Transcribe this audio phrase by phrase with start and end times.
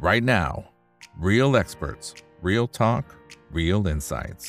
[0.00, 0.64] right now.
[1.18, 3.04] Real experts, real talk,
[3.52, 4.44] real insights.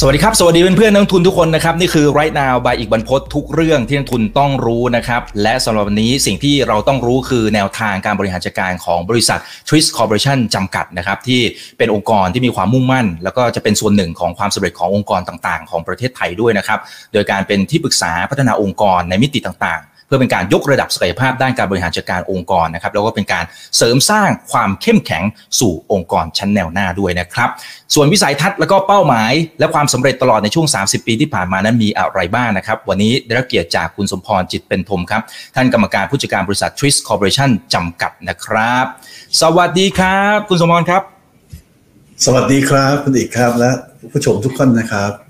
[0.00, 9.38] สวัสดีครับ สวัสดีเพื่อนๆนักทุนทุกคนนะครับ นี่คือ right now by อีกบรรพททุกเรื่องที่นักทุนต้องรู้นะครับ และสำหรับวันนี้สิ่งที่เราต้องรู้คือแนวทางการบริหารจัดการของบริษัท
[9.68, 11.40] Twist Corporation จำกัดนะครับ ที่
[11.78, 16.80] เป็นองค์กรที่มีความมุ่งมั่น แล้วก็จะเป็นส่วนหนึ่งของความสำเร็จขององค์กรต่างๆ ของประเทศไทยด้วยนะครับ
[17.12, 23.44] โดยการเป็นที่ปรึกษาพัฒนาองค์กรในมิติต่างๆ พื่อเป็นการยกระดับศักยภาพด้านการบริหารจัดการองค์กรนะครับแล้วก็เป็นการ
[23.76, 25.24] เสริมสร้างความเข้มแข็ง
[25.60, 27.48] สู่องค์กรชั้นแนวหน้าด้วยนะครับ
[27.94, 35.22] ส่วนวิสัยทัศน์และก็เป้าหมาย และความสำเร็จตลอดในช่วง 30 ปีที่ผ่านมานั้นมีอะไรบ้างนะครับ วันนี้ได้รับเกียรติจากคุณสมพรจิตเป็นธมครับ
[35.54, 38.84] ท่านกรรมการผู้จัดการบริษัท Twist Corporation จำกัดนะครับ
[39.40, 41.02] สวัสดีครับ คุณสมพรครับ
[42.24, 43.70] สวัสดีครับคุณอีกครับและ
[44.12, 45.21] ผู้ชมทุกคนนะครับ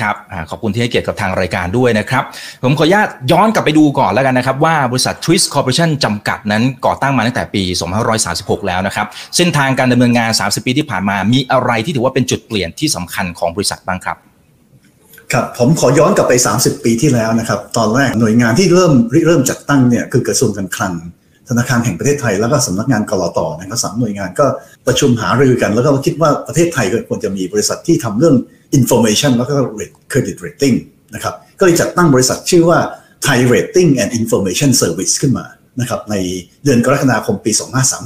[0.00, 2.24] ครับอขอบคุณที่ให้เกียรติกับทางรายการด้วยนะครับ
[2.64, 7.62] ผมขออนุญาตย้อนกลับไปดูก่อนแล้วกันนะครับ ว่าบริษัท Twist Corporation จำกัดนั้นก่อตั้งมาตั้งแต่ปี
[8.14, 9.06] 2536 แล้วนะครับ
[9.36, 14.16] เส้นทางการดำเนินงาน 30 ปีที่ผ่านมา มีอะไรที่ถือว่าเป็นจุดเปลี่ยนที่สำคัญของบริษัทบ้างครับ
[15.32, 18.92] ครับ ผมขอย้อนกลับไป 30 ปีที่แล้วนะครับ ตอนแรกหน่วยงานที่เริ่ม
[19.26, 20.94] เริ่มจัดตั้งเนี่ยคือกระทรวงการคลัง
[21.48, 24.46] ธนาคารแห่งประเทศไทยแล้วก็สำนักงานกรอตนะครับสามหน่วยงานก็
[24.86, 28.36] ประชุมหารือกัน แล้วก็คิดว่าประเทศไทยควรจะมีบริษัทที่ทำเรื่อง
[28.78, 29.54] information แล้วก็
[30.12, 30.76] credit rating
[31.14, 32.78] นะครับก็เลยจัดตั้งบริษัทชื่อว่า
[33.26, 35.46] Thai Rating and Information Service ขึ้นมา
[35.80, 36.14] นะครับใน
[36.64, 37.52] เดือนกรกฎาคมปี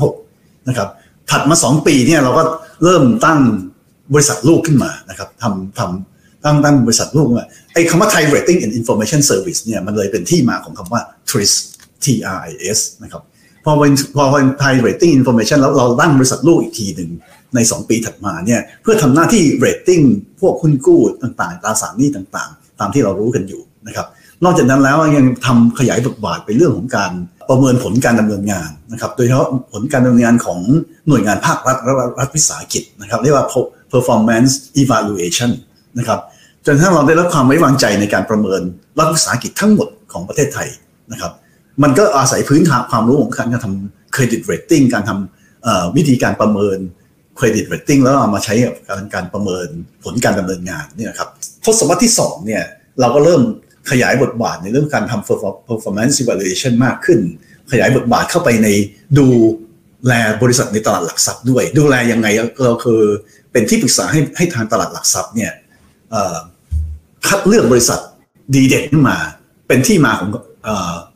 [0.07, 0.89] 2536นะครับ
[1.31, 2.43] ถัดมา 2 ปีเนี่ยเราก็
[2.85, 3.41] เริ่มตั้ง
[4.15, 11.53] บริษัทลูกขึ้นมานะครับทำทำตั้งตั้งบริษัทลูกมาไอ้คำว่า Thai Rating and Information Service เนี่ยมันเลยเป็นที่มาของคำว่า TRIS
[12.05, 12.07] T
[12.37, 13.23] R I S นะครับ
[13.65, 17.11] พอเป็นพอเป็น Thai Rating Information แล้วเราตั้งบริษัทลูกอีกทีหนึ่ง
[17.55, 24.07] ใน 2 ปีถัดมาเนี่ยเพื่อทำหน้าที่ rating พ วกหุ้นกู้ต่างๆตราสารหนี้ต่างๆ ตามที่เรารู้กันอยู่นะครับ
[24.45, 27.13] นอกจากนั้นแล้วยังทำขยายบทบาทไปเรื่องของการ
[27.49, 30.61] ประเมินผลการดำเนินงานนะครับโดยเฉพาะผลการดำเนินงานของ
[31.09, 33.47] หน่วยงานภาครัฐและรัฐวิสาหกิจนะครับเรียกว่า
[33.93, 35.51] performance evaluation
[35.99, 36.21] นะครับ
[36.67, 38.61] จนถ้าเราได้รับความไว้วางใจในการประเมิน
[38.99, 40.69] รัฐวิสาหกิจทั้งหมดของประเทศไทย
[41.13, 41.33] นะครับ
[41.83, 46.79] มันก็อาศัยพื้นฐานความรู้ของการทำ credit rating การทำวิธีการประเมิน
[47.39, 49.69] credit rating แล้วเอามาใช้กับการการประเมิน
[50.05, 51.29] ผลการดำเนินงานเนี่ยครับ
[51.65, 52.65] ทศวรรษที่2เนี่ย
[53.01, 53.43] เราก็เริ่ม
[53.91, 57.21] ขยายบทบาทในเรื่องการทำ performance evaluation มากขึ้น
[57.73, 58.69] ขยายบทบาทเข้าไปใน
[59.19, 59.27] ดู
[60.07, 60.13] แล
[60.43, 62.27] บริษัทในตลาดหลักทรัพย์ด้วย ดูแลยังไง
[62.63, 63.03] เราคือ
[63.53, 65.53] เป็นที่ปรึกษาให้ให้ทางตลาดหลักทรัพย์เนี่ย
[67.29, 68.01] คัดเลือกบริษัท
[68.55, 69.17] ดีเด่นขึ้นมา
[69.69, 70.29] เป็นที่มาของ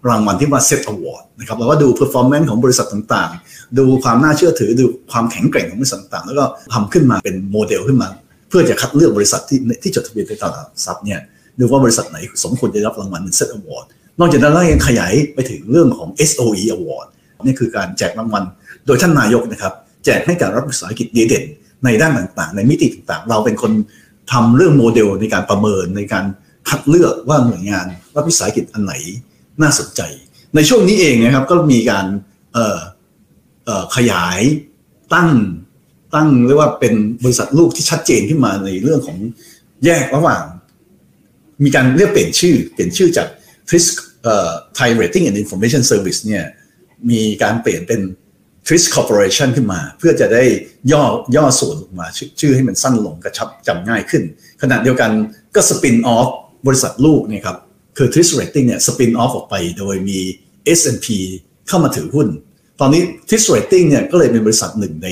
[0.09, 6.44] รางวัลที่ว่า Set Award นะครับเราก็ดูเ performance ของบริษัทต่างๆ ดูความน่าเชื่อถือดูความแข็งแกร่งของบริษัทต่างๆ แล้วก็
[6.75, 8.09] ทำขึ้นมาเป็นโมเดลขึ้นมา
[8.48, 11.20] เพื่อจะคัดเลือกบริษัทที่ที่จดทะเบียนในตลาดทรัพย์เนี่ย
[11.59, 13.86] ดูว่าบริษัทไหนสมควรจะรับรางวัล Set Award
[14.20, 17.06] นอกจากนั้นเรายังขยายไปถึงเรื่องของ SOE Award
[17.44, 18.44] นี่คือการแจกรางวัล
[18.86, 19.72] โดยท่านนายกนะครับ
[20.04, 21.44] แจกให้กับรัฐวิสาหกิจดีเด่น
[21.84, 23.72] ในด้านต่างๆ ในมิติต่างๆ เราเป็นคน
[24.32, 26.25] ทำเรื่องโมเดลในการประเมินในการ
[26.69, 28.94] คัดเลือกว่าหน่วยงานรัฐวิสาหกิจอันไหน
[29.63, 30.01] น่าสนใจ
[30.55, 32.07] ในช่วงนี้เองนะครับก็มีการ
[33.97, 34.41] ขยาย
[35.15, 35.31] ตั้ง
[36.15, 39.19] ตั้งเรียกว่าเป็นบริษัทลูกที่ชัดเจนขึ้นมาในเรื่องของ
[39.85, 40.43] แยกระหว่าง
[41.65, 43.29] มีการเรียกเปลี่ยนชื่อ เปลี่ยนชื่อจาก
[43.69, 43.85] TRIS
[44.79, 46.45] Thai Rating and Information Service เนี่ย
[47.11, 48.01] มีการเปลี่ยนเป็น
[48.67, 50.45] TRIS Corporation ขึ้นมา เพื่อจะได้
[50.93, 51.05] ย่อ
[51.37, 54.23] ย่อส่วนลงมาชชื่อให้มันสั้นลงกระชับจำง่ายขึ้น
[54.63, 55.11] ขณะเดียวกัน
[55.55, 56.29] ก็สปินออฟ
[56.67, 57.57] บริษัทลูกเนี่ยครับ
[57.98, 60.19] คือ TRIS Rating เนี่ยสปินออฟออกไปโดยมี
[60.78, 61.06] S&P
[61.69, 62.28] เข้ามาถือหุ้น
[62.81, 65.09] ตอนนี้ TRIS Rating เนี่ยก็เลยเป็นบริษัทหนึ่งใน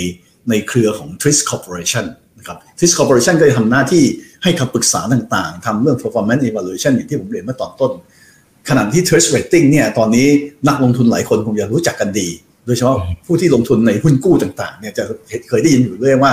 [0.49, 2.05] ในเครือของ TRIS Corporation
[2.39, 4.05] นะครับ TRIS Corporation ก็จะทำหน้าที่
[4.43, 7.93] ให้คำปรึกษาต่างๆทำเรื่อง performance evaluation อย่างที่ผมเรียนเมื่อตอนต้น
[8.69, 10.27] ขณะที่ TRIS Rating เนี่ยตอนนี้
[10.69, 12.29] นักลงทุนหลายคนคงจะรู้จักกันดี
[12.67, 15.05] โดยเฉพาะผู้ที่ลงทุนในหุ้นกู้ต่างๆเนี่ยจะ
[15.49, 16.33] เคยได้ยินอยู่เรื่อยว่า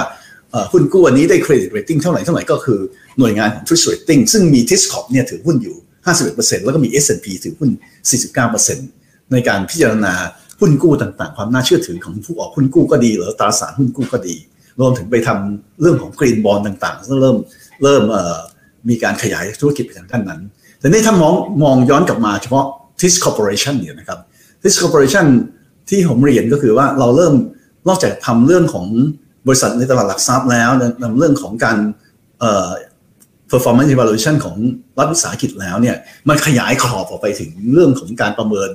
[0.72, 2.80] หุ้นกู้อันนี้ได้ credit rating เท่าไหร่เท่าไหร่ก็คือ
[3.20, 7.70] หน่วยงานของ TRIS Rating ซึ่งมี TRIS Corp เนี่ยถือหุ้นอยู่ 51%แล้วก็มี S&P ถือหุ้น
[8.52, 10.14] 49%ในการพิจารณา
[10.60, 14.36] หุ้นกู้ต่างๆ ความน่าเชื่อถือของผู้ออกหุ้นกู้ก็ดี หรือตราสารหุ้นกู้ก็ดี
[14.80, 17.38] รวมถึงไปทำเรื่องของ green bond ต่างๆก็เริ่ม
[17.84, 18.04] เริ่ม
[18.90, 20.42] มีการขยายธุรกิจไปทางด้านนั้น
[20.80, 21.34] แต่นี่ถ้ามอง
[21.64, 22.66] มองย้อนกลับมาเฉพาะ
[23.00, 24.20] TRIS Corporation เนี่ยนะครับ
[24.62, 25.26] TIS Corporation
[25.90, 27.34] ที่ผมเรียนก็คือว่าเราเริ่ม
[27.88, 28.88] นอกจากทำเรื่องของ
[29.48, 30.70] บริษัทในตลาดหลักทรัพย์แล้ว
[31.02, 31.78] นำเรื่องของการ
[33.54, 34.56] performance evaluation ของ
[34.98, 35.96] รัฐวิสาหกิจแล้วเนี่ย
[36.30, 38.70] มันขยายขอบออกไปถึงเรื่องของการประเมิน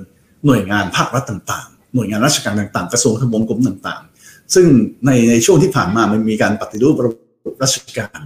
[0.46, 4.66] หน่วยงานภาครัฐต่างๆ หน่วยงานราชการต่างๆ กระทรวงทบวงกรมต่างๆ ซึ่ง
[5.06, 7.14] ในในช่วงที่ผ่านมามันมีการปฏิรูประบ
[7.52, 8.20] บราชการ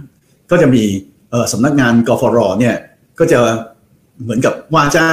[0.51, 0.83] ก็จะมี
[1.51, 2.75] สำนักงานกฟรเนี่ย
[3.19, 3.39] ก็จะ
[4.23, 5.07] เหมือนกับว่าจ้า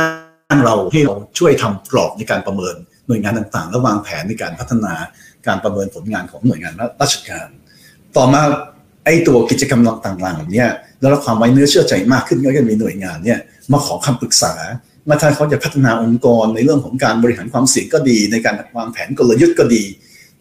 [0.54, 2.74] งเราให้เราช่วยทำกรอบในการประเมิน
[3.06, 4.94] หน่วยงานต่างๆ และวางแผนในการพัฒนา
[5.46, 7.48] การประเมินผลงานของหน่วยงานราชการ
[8.16, 8.42] ต่อมา
[9.04, 10.64] ไอ้ตัวกิจกรรมต่างๆเหล่านี้
[11.00, 13.38] แล้วความไว้เนื้อเชื่อใจมากขึ้นก็จะมีหน่วยงานเนี่ย
[13.72, 14.52] มาขอคำปรึกษา
[15.08, 19.82] มาถ้าเขาจะพัฒนาองค์กรในเรื่องของการบริหารความเสี่ยงก็ดี ในการวางแผนกลยุทธ์ก็ดี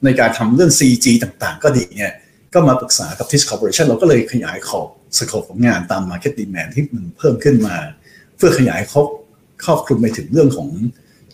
[0.03, 2.13] ในการทำเรื่อง CG ต่างๆ ก็ดีเนี่ย
[2.53, 7.75] ก็มาปรึกษากับ TIS Corporation เราก็เลยขยายขอบสโคปของงานตาม Market Demand ที่มันเพิ่มขึ้นมา
[8.37, 9.07] เพื่อขยายครอบ
[9.65, 10.69] ครอบคลุมไปถึงเรื่องของ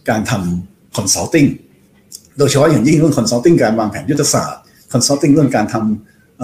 [0.10, 1.50] การทำ consulting
[2.38, 4.62] โดยเฉพาะอย่างยิ่งเรื่อง consulting การวางแผนยุทธศาสตร์
[4.94, 6.40] consulting เรื่องการทำ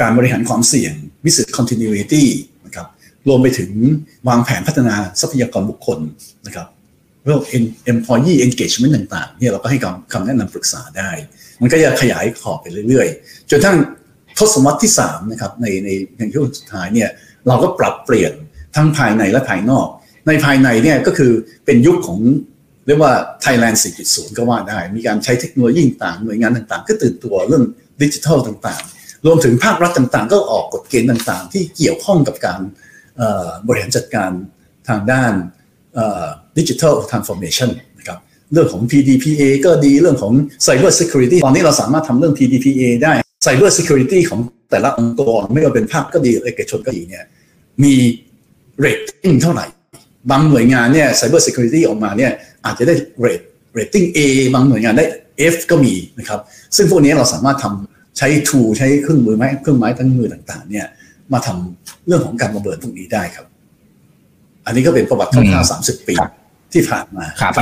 [0.00, 0.92] การบริหารความเสี่ยง
[1.24, 2.24] business continuity
[2.66, 2.86] นะครับ
[3.28, 3.70] รวมไปถึง
[4.28, 5.98] วางแผนพัฒนาทรัพยากรบุคคล
[6.46, 6.68] นะครับ
[7.24, 7.40] เรื่อง
[7.92, 9.78] employee engagement ต่างๆเนี่ยเราก็ให้
[10.12, 11.10] คำแนะนำปรึกษาได้
[11.60, 13.76] มันก็จะขยายขอบไปเรื่อยๆ จนทั้ง
[14.38, 17.08] ทศวรรษที่3นะครับในในในช่วงสุดท้ายเนี่ย
[17.48, 18.32] เราก็ปรับเปลี่ยน
[18.76, 19.88] ทั้งภายในและภายนอก
[20.26, 21.32] ในภายในเนี่ยก็คือ
[21.64, 22.18] เป็นยุคของ
[22.86, 23.12] เรียกว่า
[23.44, 27.64] Thailand 4.0 ก็ว่าได้ มีการใช้เทคโนโลยีต่างหน่วยงานต่างๆ ก็ตื่นตัวเรื่อง
[28.02, 32.60] ดิจิทัลต่างๆ รวมถึงภาครัฐต่างๆ ก็ออกกฎเกณฑ์ต่างๆ ที่เกี่ยวข้องกับการ
[33.66, 34.30] บริหารจัดการ
[34.88, 35.32] ทางด้าน
[36.58, 38.18] ดิจิทัลทรานส์ฟอร์เมชันนะครับ
[38.52, 40.32] เรื่องของ PDPA ก็ดีเรื่องของ
[40.66, 43.12] Cyber Security ตอนนี้เราสามารถทำเรื่อง PDPA ได้
[43.46, 47.24] Cyber Security ของแต่ละองค์กรไม่ว่าเป็นภาคก็ดีเอกชนก็ดีเนี่ย
[47.82, 47.94] มี
[48.78, 49.66] เรตติ้งเท่าไหร่
[50.30, 52.32] บางหน่วยงานเนี่ย Cyber Security ออกมาเนี่ย
[52.64, 53.40] อาจจะได้เรต
[53.74, 54.18] เรตติ้ง A
[54.54, 55.04] บางหน่วยงานได้
[55.54, 56.40] F ก็มีนะครับ
[56.76, 60.86] ซึ่งพวกนี้เราสามารถทำ ใช้ tool ใช้เครื่องมือไม้เครื่องไม้เครื่องมือต่าง ๆ เนี่ย
[61.32, 63.46] มาทำเรื่องของการประเมินพวกนี้ได้ครับ
[64.66, 66.14] อันนี้ก็เป็นประวัติคร่าวๆสามสิบปี
[66.72, 67.54] ที่ผ่านมาครับ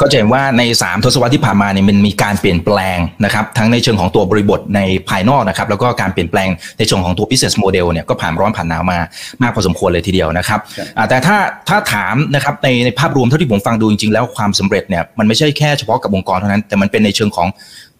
[0.00, 6.48] ก็จะเห็นว่าใน 3 ทศวรรษที่ผ่านมาเนี่ยมันมีการเปลี่ยนแปลงนะครับทั้งในเชิงของตัวบริบทในภายนอกนะครับแล้วก็การเปลี่ยนแปลง
[6.78, 8.98] ในเชิงของตัว business model เนี่ยก็ผ่านร้อนผ่านหนาวมา
[9.42, 10.60] มากพอสมควรเลยทีเดียวนะครับ
[11.08, 11.36] แต่ถ้า
[11.68, 17.48] ถ้าถามนะครับในในภาพรวมเท่าที่ผมฟังดูจริงๆแล้วความสำเร็จเนี่ยมันไม่ใช่แค่เฉพาะกับองค์กรเท่านั้น แต่มันเป็นในเชิงของ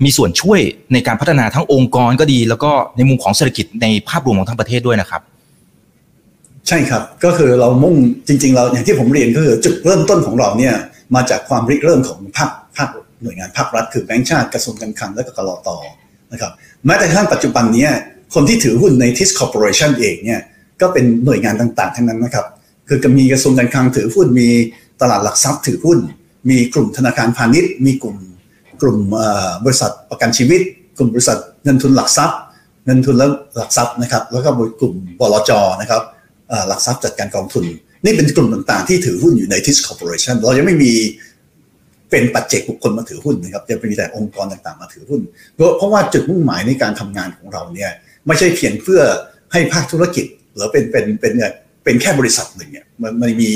[0.04, 0.60] มีส่วนช่วย
[0.92, 5.22] ในการพัฒนาทั้งองค์กรก็ดี แล้วก็ในมุมของเศรษฐกิจในภาพรวมของทั้งประเทศด้วยนะครับ
[6.68, 7.96] ใช่ครับก็คือเรามุ่ง
[8.28, 10.74] จริง ๆ เราอย่างที่ผมเรียนก็คือจุดเริ่มต้นของเราเนี่ย
[11.14, 12.88] มาจากความริเริ่มของภาคภาค
[13.22, 15.76] หน่วยงานภาครัฐคือแบงก์ชาติกระทรวงการคลังและก็กรอตอ
[16.32, 16.52] นะครับ
[16.86, 17.88] แม้แต่ขั้นปัจจุบันนี้
[18.34, 20.40] คนที่ถือหุ้นใน TRIS Corporation เองเนี่ย
[20.80, 22.46] ก็เป็นหน่วยงานต่างๆทั้งนั้นนะครับ
[22.88, 24.48] คือมีกระทรวงการคลังถือหุ้นมี
[25.00, 25.98] ตลาดหลักทรัพย์ถือหุ้น
[26.50, 28.16] มีกลุ่มธนาคารพาณิชย์ มีกลุ่ม
[28.82, 28.98] กลุ่ม
[29.64, 30.60] บริษัทประกันชีวิต
[30.98, 32.38] กลุ่มบริษัทเงินทุนหลักทรัพย์
[32.86, 34.48] เงินทุนแล้วหลักทรัพย์นะครับ แล้วก็
[34.80, 35.50] กลุ่มบลจ
[35.80, 36.02] นะครับ
[36.68, 37.64] หลักทรัพย์จัดการกองทุน
[38.04, 40.92] นี่เป็นกลุ่มต่างๆ ที่ถือหุ้นอยู่ใน TRIS Corporation เรายังไม่มี
[42.10, 45.20] เป็นปัจเจกบุคคลมาถือหุ้นนะครับจะมีแต่องค์กรต่างๆมาถือหุ้น
[45.54, 47.90] เพราะว่าจุดมุ่งหมายในการทำงานของเราเนี่ย
[48.26, 49.00] ไม่ใช่เพียงเพื่อ
[49.52, 51.32] ให้ภาคธุรกิจหรือเป็นเป็นเป็น
[51.84, 53.50] เป็นแค่บริษัทหนึ่งเนี่ยมันมันมี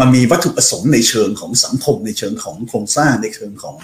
[0.00, 3.76] มันมีวัตถุประสงค์ในเชิงของสังคมในเชิงของโครงสร้างในเชิงของ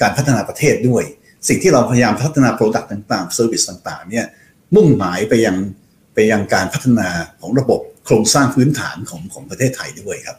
[0.00, 1.04] การพัฒนาประเทศด้วย
[1.48, 4.26] สิ่งที่เราพยายามพัฒนา product ต่างๆ service ต่างๆเนี่ย
[4.74, 5.56] มุ่งหมายไปยัง
[6.14, 7.08] ไปยังการพัฒนา
[7.40, 10.38] ของระบบโครงสร้างพื้นฐานของของประเทศไทยด้วยครับ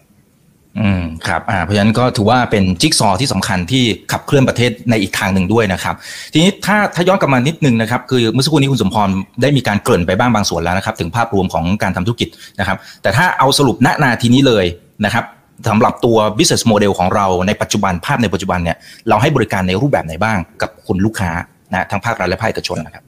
[0.80, 5.95] อืมครับอ่าเพราะฉะนั้นก็ถือว่าเป็นจิ๊กซอว์ที่สำคัญที่ขับเคลื่อนประเทศในอีกทางหนึ่งด้วยนะครับ
[6.33, 9.10] ทีนี้ถ้าถ้าย้อนกลับมานิดนึงนะครับ คือเมื่อสักครู่นี้คุณสมพร
[9.42, 12.30] ได้มีการเกริ่นไปบ้างบางส่วนแล้วนะครับ ถึงภาพรวมของการทำธุรกิจ
[12.60, 14.65] นะครับ แต่ถ้าเอาสรุปณนาทีนี้เลย
[15.06, 15.25] นะครับ
[15.69, 18.77] สำหรับตัว business model ของเราในปัจจุบันภาพในปัจจุบันเนี่ย
[19.10, 21.32] เราให้บริการในรูปแบบไหนบ้างกับคุณลูกค้า
[21.74, 23.03] นะทั้งภาครัฐและภาคเอกชนนะครับ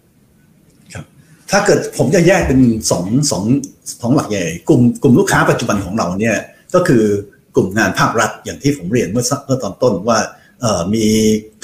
[1.51, 2.59] ถ้าเกิดผมจะแยกเป็น
[2.91, 3.43] สองสอง
[4.01, 6.35] สองหลักใหญ่ กลุ่มกลุ่มลูกค้าปัจจุบันของเราเนี่ย
[6.73, 7.03] ก็คือ
[7.55, 10.19] กลุ่มงานภาครัฐอย่างที่ผมเรียนเมื่อเมื่อตอนต้นว่า
[10.93, 11.05] มี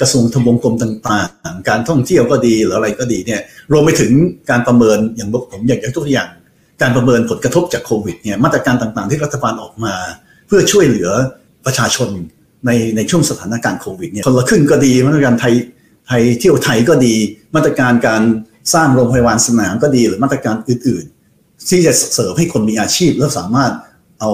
[0.00, 3.40] กระทรวงทบวงกรมต่างๆ การท่องเที่ยวก็ดีหรืออะไรก็ดีเนี่ย
[3.72, 4.12] รวมไปถึง
[4.50, 6.30] การประเมินอย่างผมอยากยกตัวอย่าง
[6.82, 9.94] การประเมินผลกระทบจากโควิดเนี่ยมาตรการต่างๆ ที่รัฐบาลออกมา
[10.46, 11.10] เพื่อช่วยเหลือ
[11.66, 12.08] ประชาชน
[12.66, 15.54] ในในช่วงสถานการณ์โควิดเนี่ยคนละครึ่งก็ดีมาตรการไทย
[16.08, 17.14] ไทยเที่ยวไทยก็ดี
[17.54, 18.22] มาตรการการ
[18.74, 21.04] สร้างโรงพยาบาลสนามก็ดีหรือมาตรการอื่น
[21.36, 23.72] ๆ ที่จะเสริมให้คนมีอาชีพแล้วสามารถ
[24.20, 24.30] เอา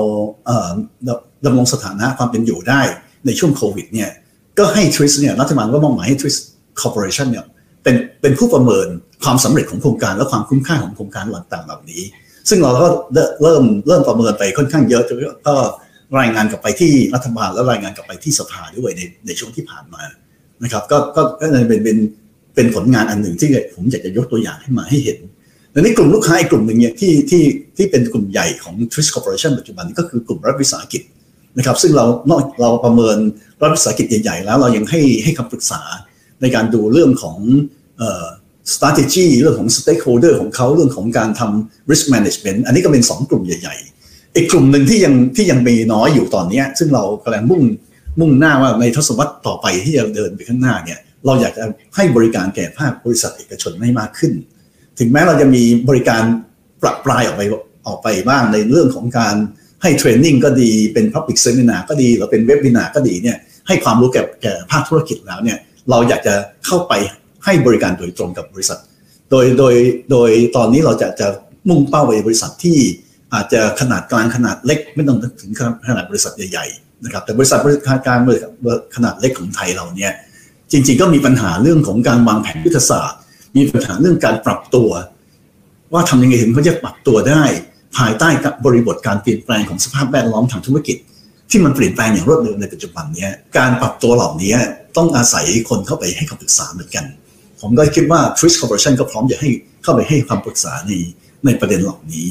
[1.44, 2.80] ดำรงสถานะความเป็นอยู่ได้
[3.26, 4.10] ในช่วงโควิดเนี่ย
[4.58, 6.34] ก็ให้ TRIS เนี่ยรัฐบาลก็มอบหมายให้ TRIS
[6.80, 7.44] Corporation เนี่ย
[7.82, 8.86] เป็นเป็นผู้ประเมิน
[9.24, 12.02] ความสำเร็จของโครงการและความคุ้มค่าของโครงการต่างๆเหล่านี้
[12.48, 12.86] ซึ่งเราก็
[13.42, 15.02] เริ่มเริ่มประเมินไปค่อนข้างเยอะ
[15.46, 15.54] ก็
[16.18, 20.02] รายงานกลับไปที่รัฐบาลแล้วรายงานกลับไปที่สภาด้วยในในช่วงที่ผ่านมา
[20.62, 21.98] นะครับก็ก็ก็เลยเป็นเป็น
[22.54, 25.18] เป็นผลงานอันหนึ่งที่ผมอยากจะยกตัวอย่างให้มาให้เห็น
[25.72, 27.42] แลวนี้กลุ่มลูกค้าอีกกลุ่มหนึ่งเนี่ยที่ที่
[27.76, 31.02] ที่เป็นกลุ่มใหญ่ของ Twist Corporation ปัจจุบันก็คือกลุ่มรัฐวิสาหกิจ
[31.58, 33.18] นะครับ ซึ่งเรานอกเราประเมิน
[33.60, 35.82] รัฐวิสาหกิจใหญ่ๆแล้วเรายังให้ให้คำปรึกษา
[36.40, 37.38] ในการดูเรื่องของ
[37.98, 38.26] เอ่อ
[38.74, 43.91] strategy เรื่องของ stakeholder ของเขาเรื่องของการทำ risk management อันนี้ก็เป็น 2 กลุ่มใหญ่ๆ
[44.36, 47.62] อีกกลุ่มหนึ่งที่ยังที่ยังมีน้อยอยู่ตอนนี้ซึ่งเรากำลังมุ่ง
[48.20, 51.64] มุ่งหน้าว่าในทศวรรษต่อไปที่จะเดินไปข้างหน้าเนี่ยเราอยากจะ
[51.96, 54.32] ให้บริการแก่ภาคบริษัทเอกชนให้มากขึ้น
[54.98, 56.22] ถึงแม้เราจะมีบริการ
[56.82, 57.42] ปรับปลายออกไป
[57.86, 59.34] ออกไปบ้างในเรื่องของการ
[59.82, 63.36] ให้เทรนนิ่งก็ดีเป็น Public Seminar ก็ดีหรือเป็นเว็บวินาก็ดีเนี่ย
[63.68, 65.58] ให้ความรู้แก่แก่ภาคธุรกิจแล้วเนี่ย
[65.90, 66.34] เราอยากจะ
[66.66, 66.92] เข้าไป
[67.44, 68.78] ให้บริการโดยตรงกับบริษัท
[69.30, 69.74] โดยโดย
[70.10, 71.28] โดยตอนนี้เราจะจะ
[71.68, 72.78] มุ่งเป้าไปบริษัทที่
[73.34, 75.52] อาจจะขนาดกลางขนาดเล็ก ไม่ต้องถึง
[75.88, 78.50] ขนาดบริษัทใหญ่ๆนะครับแต่บริษัทบริษัทการบริษัท
[78.94, 80.12] ขนาดเล็กของไทยเราเนี่ย
[80.72, 83.18] จริง ๆ ก็มีปัญหาเรื่องของการวางแผนยุทธศาสตร์
[83.56, 84.90] มีปัญหาเรื่องการปรับตัว
[85.92, 87.42] ว่าทำยังไงถึงเขาจะปรับตัวได้
[87.96, 88.28] ภายใต้
[88.64, 90.96] บริบทการเปลี่ยนแปลงของสภาพแวดล้อมทางธุรกิจ
[91.50, 94.54] ที่มันเปลี่ยนแปลงอย่างรวดเร็วในปัจจุบันนี้การปรับตัวเหล่านี้
[94.96, 97.04] ต้องอาศัยคนเข้าไปให้คำปรึกษาเหมือนกัน
[97.60, 99.48] ผมก็คิดว่า Twist Corporation ก็พร้อมจะให้
[99.82, 100.92] เข้าไปให้คำปรึกษาใน
[101.44, 102.28] ในประเด็นเหล่านี้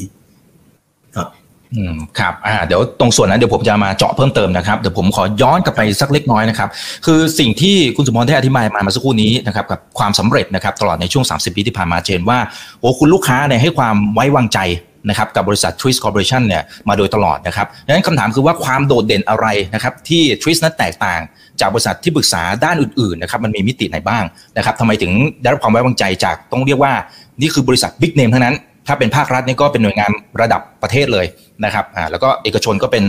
[1.76, 6.68] อืมครับอ่าเดี๋ยวตรงส่วนนั้นเดี๋ยวผมจะมาเจาะเพิ่มเติมนะครับเดี๋ยวผมขอย้อนกลับไปสักเล็กน้อยนะครับ
[7.06, 12.38] คือสิ่งที่คุณสมพรได้อธิบายมาเมื่อสักครู่นี้นะครับกับความสำเร็จนะครับตลอดในช่วง 30 ปีที่ผ่านมาเจนว่า
[12.80, 14.60] โอ้คุณลูกค้าเนี่ยให้ความไว้วางใจ
[15.08, 21.20] นะครับกับบริษัท Twist Corporation เนี่ยมาโดยตลอดนะครับดังนั้นคำถามคือว่าความโดดเด่นอะไรนะครับที่ Twist นั้นแตกต่าง
[21.60, 24.24] จากบริษัทที่ปรึกษาด้านอื่นๆนะครับมันมีมิติไหนบ้าง
[24.56, 25.12] นะครับทำไมถึง
[25.42, 26.92] ได้รับความไว้วางใจจากต้องเรียกว่า
[27.40, 30.10] นี่คือบริษัทบิ๊กเนมทั้งนั้น ถ้าเป็นภาครัฐนี่ก็เป็นหน่วยงาน
[30.40, 31.26] ระดับประเทศเลย
[31.64, 33.04] นะครับอ่าแล้วก็เอกชนก็เป็น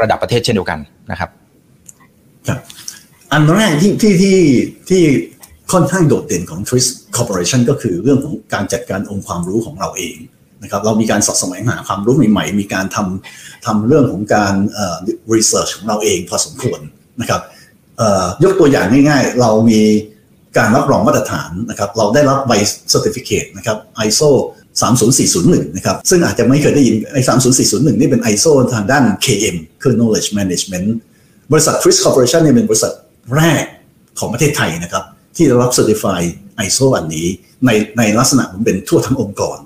[0.00, 0.78] ระดับประเทศเช่นเดียวกัน
[1.10, 1.30] นะครับ
[3.32, 4.38] อันแรกที่ที่ที่
[4.88, 5.02] ที่
[5.72, 10.16] ค่อนข้างโดดเด่นของ Twist Corporation ก็คือเรื่องของการจัดการองค์ความรู้ของเราเอง
[10.62, 14.96] นะครับเรามีการสอดแสวงหาความรู้ใหม่ๆ มีการทำทำเรื่องของการเอ่อ
[15.34, 16.80] research ของเราเองพอสมควร
[17.20, 17.42] นะครับ
[18.44, 19.80] ยกตัวอย่างง่ายๆ เรามี
[20.58, 22.52] การรับรองมาตรฐานนะครับเราได้รับใบ
[22.92, 24.30] certificate นะครับ ISO
[24.84, 27.20] 30401 นะครับ ซึ่งอาจจะไม่เคยได้ยินไอ้
[27.60, 30.86] 30401 นี่เป็น ISO ทางด้าน KM คือ knowledge management
[31.52, 32.92] บริษัท Twist Corporation เนี่ยเป็นบริษัท
[33.36, 33.64] แรก
[34.18, 35.04] ของประเทศไทยนะครับ
[35.36, 36.20] ที่ได้รับ certify
[36.66, 37.26] ISO อันนี้
[37.66, 39.58] ในในลักษณะมันเป็นทั่วทั้งองค์กร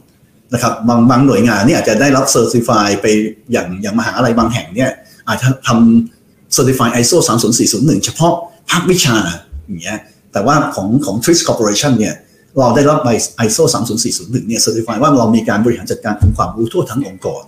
[0.55, 3.07] นะครับบางบางหน่วยงานเนี่ยอาจจะได้รับ certify ไป
[3.53, 4.91] อย่างอย่างมหาอะไรบางแห่งเนี่ย
[5.29, 7.17] อาจจะทำ certify ISO
[7.61, 8.35] 30401เฉพาะ
[8.71, 9.17] ภาควิชา
[9.67, 9.99] อย่างเงี้ย
[10.33, 12.15] แต่ว่าของของ Twist Corporation เนี่ย
[12.59, 13.09] เราได้รับใบ
[13.47, 13.65] ISO
[14.07, 17.43] 30401เนี่ยเซอร์ติฟายว่าเรามีการบริหารจัดการองค์ความรู้ทั่วทั้งองค์กร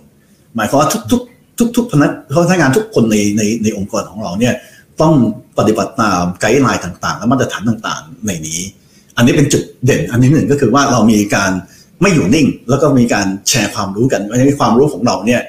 [0.55, 2.11] หมายความว่าทุกๆทุกๆพนัก
[2.45, 4.53] พนักงานทุกคนในในในองค์กรของเราเนี่ย
[5.01, 5.13] ต้อง
[5.57, 8.59] ปฏิบัติตาม guideline ต่างๆ และมาตรฐานต่างๆ ในนี้
[9.17, 11.51] อันนี้เป็นจุดเด่น อันนี้หนึ่งก็คือว่าเรามีการ
[12.01, 15.41] ไม่อยู่นิ่ง แล้วก็มีการแชร์ความรู้กันให้ความรู้ของเราเนี่ย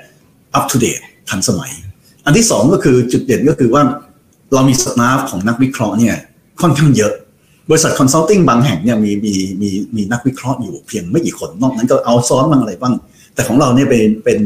[0.59, 1.73] up to date ทันสมัย
[2.25, 3.83] อันที่สองก็คือจุดเด่นก็คือว่า
[4.55, 6.15] เรามี staff ของนักวิเคราะห์เนี่ย
[6.61, 7.13] ค่อนข้างเยอะ
[7.71, 12.95] บริษัท consulting บางแห่งเนี่ยมีมีมีมีนักวิเคราะห์อยู่เพียงไม่กี่คนนอกนั้นก็เอาซ้อนบ้างอะไรบ้าง
[13.35, 14.39] แต่ของเราเนี่ยเป็นเป็น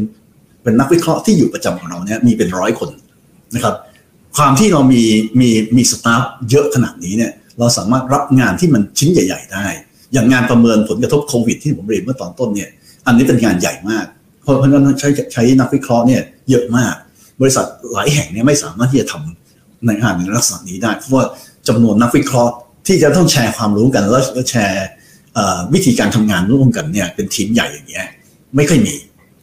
[0.63, 2.91] เป็นนักวิเคราะห์ที่อยู่ประจำของเราเนี่ยมีเป็นร้อยคน
[3.55, 3.75] นะครับ
[4.37, 5.03] ความที่เรามี
[5.41, 9.67] มีมีสตาฟเยอะขนาดนี้เนี่ยเราสามารถรับงานที่มันชิ้นใหญ่ ๆ ได้
[10.13, 12.69] อย่างงานประเมินผลกระทบโควิด ที่ผมเรียนเมื่อตอนต้นเนี่ย
[13.07, 14.07] อันนี้เป็นงานใหญ่มาก
[14.43, 16.95] เพราะเพราะนั้นใช้ใช้นักวิเคราะห์เนี่ยเยอะมาก
[17.41, 21.25] บริษัทหลายแห่งเนี่ยไม่สามารถที่จะทำในงานในลักษณะนี้ได้ เพราะว่า
[21.69, 22.55] จำนวนนักวิเคราะห์
[22.89, 24.87] ที่จะต้องแชร์ความรู้กันแล้วแชร์
[25.75, 28.07] วิธีการทำงานร่วมกันเนี่ยเป็นทีมใหญ่อย่างเงี้ย
[28.57, 28.95] ไม่ค่อยมี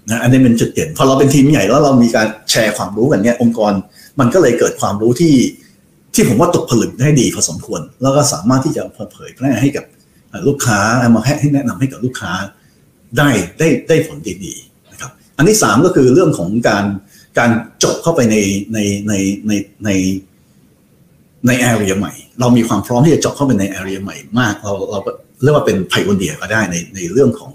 [0.09, 3.73] นะอันนี้เป็นจุดเด่นพอเราเป็นทีมใหญ่แล้วเรามีการแชร์ความรู้กันเนี่ยองค์กร
[4.19, 5.35] มันก็เลยเกิดความรู้ที่
[6.13, 8.81] ที่ผมว่าตกผลึกได้ดีพอสมควร แล้วก็สามารถที่จะ
[9.13, 9.85] เผยแพร่ให้กับ
[10.47, 10.79] ลูกค้า
[11.15, 12.31] มาให้แนะนำให้กับลูกค้า
[13.17, 16.85] ได้ได้ได้ผลดีๆนะครับอันที่สามก็คือเรื่องของการ
[17.39, 17.51] การ
[17.83, 18.37] จบเข้าไปใน
[18.73, 19.13] ในใน
[19.47, 19.51] ใน
[19.85, 19.89] ใน
[21.47, 24.99] ใน area ใหม่ เรามีความพร้อมที่จะเจาะเข้าไปใน area ใหม่มาก เราเรา
[25.43, 27.53] เรียกว่าเป็น pioneer ก็ได้ในในเรื่องของ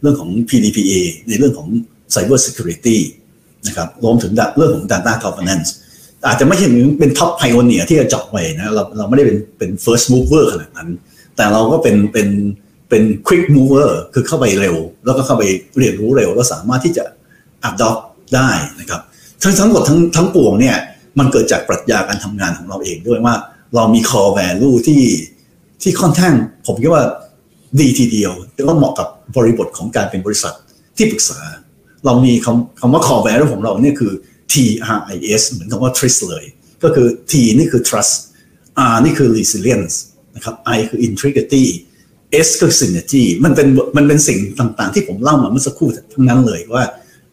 [0.00, 0.92] เรื่องของ PDPA
[1.28, 1.68] ในเรื่องของ
[2.14, 2.98] Cyber Security
[3.66, 5.68] นะครับรวมถึงเรื่องของ Data Governance
[6.26, 6.66] อาจจะไม่ใช่
[7.00, 10.88] เป็น top pioneer ที่จะเจาะไปนะเราเราไม่ได้เป็นเป็น first mover ขนาดนั้น
[11.36, 12.28] แต่เราก็เป็นเป็น
[12.88, 15.44] เป็น quick mover คือเข้าไปเร็ว แล้วก็เข้าไป
[15.78, 17.04] เรียนรู้เร็ว แล้วสามารถที่จะ
[17.68, 18.00] adopt
[18.34, 19.00] ได้นะครับ
[19.42, 20.76] ทั้งทั้งหมดทั้งทั้งปวงเนี่ย
[21.18, 23.34] มันเกิดจากปรัชญาการทำงานของเราเองด้วยว่า
[23.74, 25.02] เรามี core value ที่
[25.82, 26.34] ที่ค่อนข้าง
[26.66, 27.04] ผมคิดว่า
[27.80, 30.54] ดีทีเดียวแต่ว่าเหมาะกับบริบทของการเป็นบริษัท
[30.96, 31.40] ที่ปรึกษา
[32.04, 34.12] เรามีคำคำว่า core value ของเราเนี่ยคือ
[34.52, 36.44] TRIS เหมือนคำว่า trust เลย
[36.82, 38.14] ก็คือ T นี่คือ trust
[38.92, 39.94] R นี่คือ resilience
[40.34, 41.64] นะครับ I คือ integrity
[42.46, 46.84] S ก็ synergy มันเป็นมันเป็นสิ่งต่างๆ ที่ผมเล่ามาเมื่อสักครู่ทั้งนั้นเลยว่า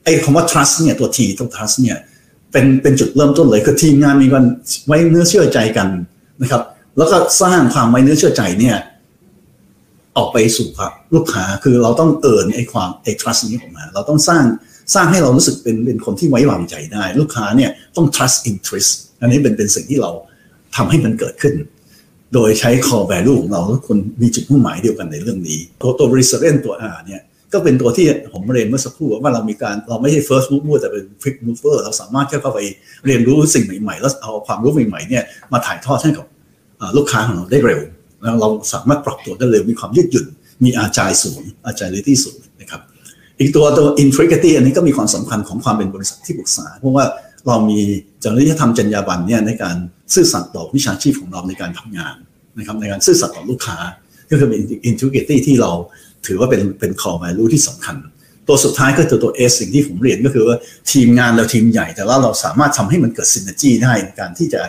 [0.03, 1.98] ไอ้คำว่า trust เนี่ยตัว T ตัว trust เนี่ย
[2.51, 4.46] เป็นเป็นจุดเริ่มต้นเลยคือทีมงานมีกัน
[4.88, 5.88] ไว้เนื้อเชื่อใจกัน
[6.41, 6.63] นะครับ
[6.98, 8.77] แล้วก็สร้างความไว้เนื้อเชื่อใจเนี่ย
[10.18, 10.68] ออกไปสู่
[11.15, 14.44] ลูกค้าคือเราต้องเอิญไอ้ความไอ้ trust นี้ออกมา เราต้องสร้าง
[14.96, 18.91] สร้างให้เรารู้สึกเป็นเป็นคนที่ไว้วางใจได้ ลูกค้าเนี่ยต้อง trust interest
[19.22, 20.12] อันนี้เป็นเป็นสิ่งที่เรา
[20.75, 21.56] ทำให้มันเกิดขึ้น
[22.34, 27.22] โดยใช้ core value ของเราทุกคนมีจุดมุ่งหมายเดียวกันในเรื่องนี้ตัวตัว resilient ตัว R เนี่ย
[27.53, 32.60] ก็เป็นตัวที่ผมเรียนเมื่อสักครู่ว่าเรามีการเราไม่ใช่ first mover แต่เป็น quick mover เราสามารถเข้าไป
[33.06, 36.25] เรียนรู้สิ่งใหม่ๆ แล้วเอาความรู้ใหม่ๆเนี่ยมาถ่ายทอดให้กับ
[36.98, 37.82] ลูกค้าของเราได้เร็ว
[38.22, 40.25] แล้วเราสามารถปรับตัวได้เร็วมีความยืดหยุ่น
[40.63, 42.82] มีอาจายสูง agility สูงนะครับ
[43.39, 47.06] อีกตัวตัว integrity อันนี้ก็มีความสำคัญของความเป็นบริษัทที่ปรึกษา เพราะว่า
[47.48, 47.79] เรามี
[48.24, 49.75] จริยธรรมจรรยาบรรณเนี่ยในการ
[50.13, 52.15] ซื่อสัตย์ต่อวิชาชีพของเราในการทำงาน
[52.58, 53.77] นะครับในการซื่อสัตย์ต่อลูกค้า
[54.29, 55.72] ก็คือเป็น integrity ที่เรา
[56.28, 57.96] ถือว่าเป็นเป็น core value ที่สำคัญ
[58.48, 60.58] ตัวสุดท้ายก็คือตัว S สิ่งที่ผมเรียนก็คือว่า
[60.92, 64.62] ทีมงานเราทีมใหญ่ แต่ว่าเราสามารถทำให้มันเกิด synergy ได้ในการที่จะ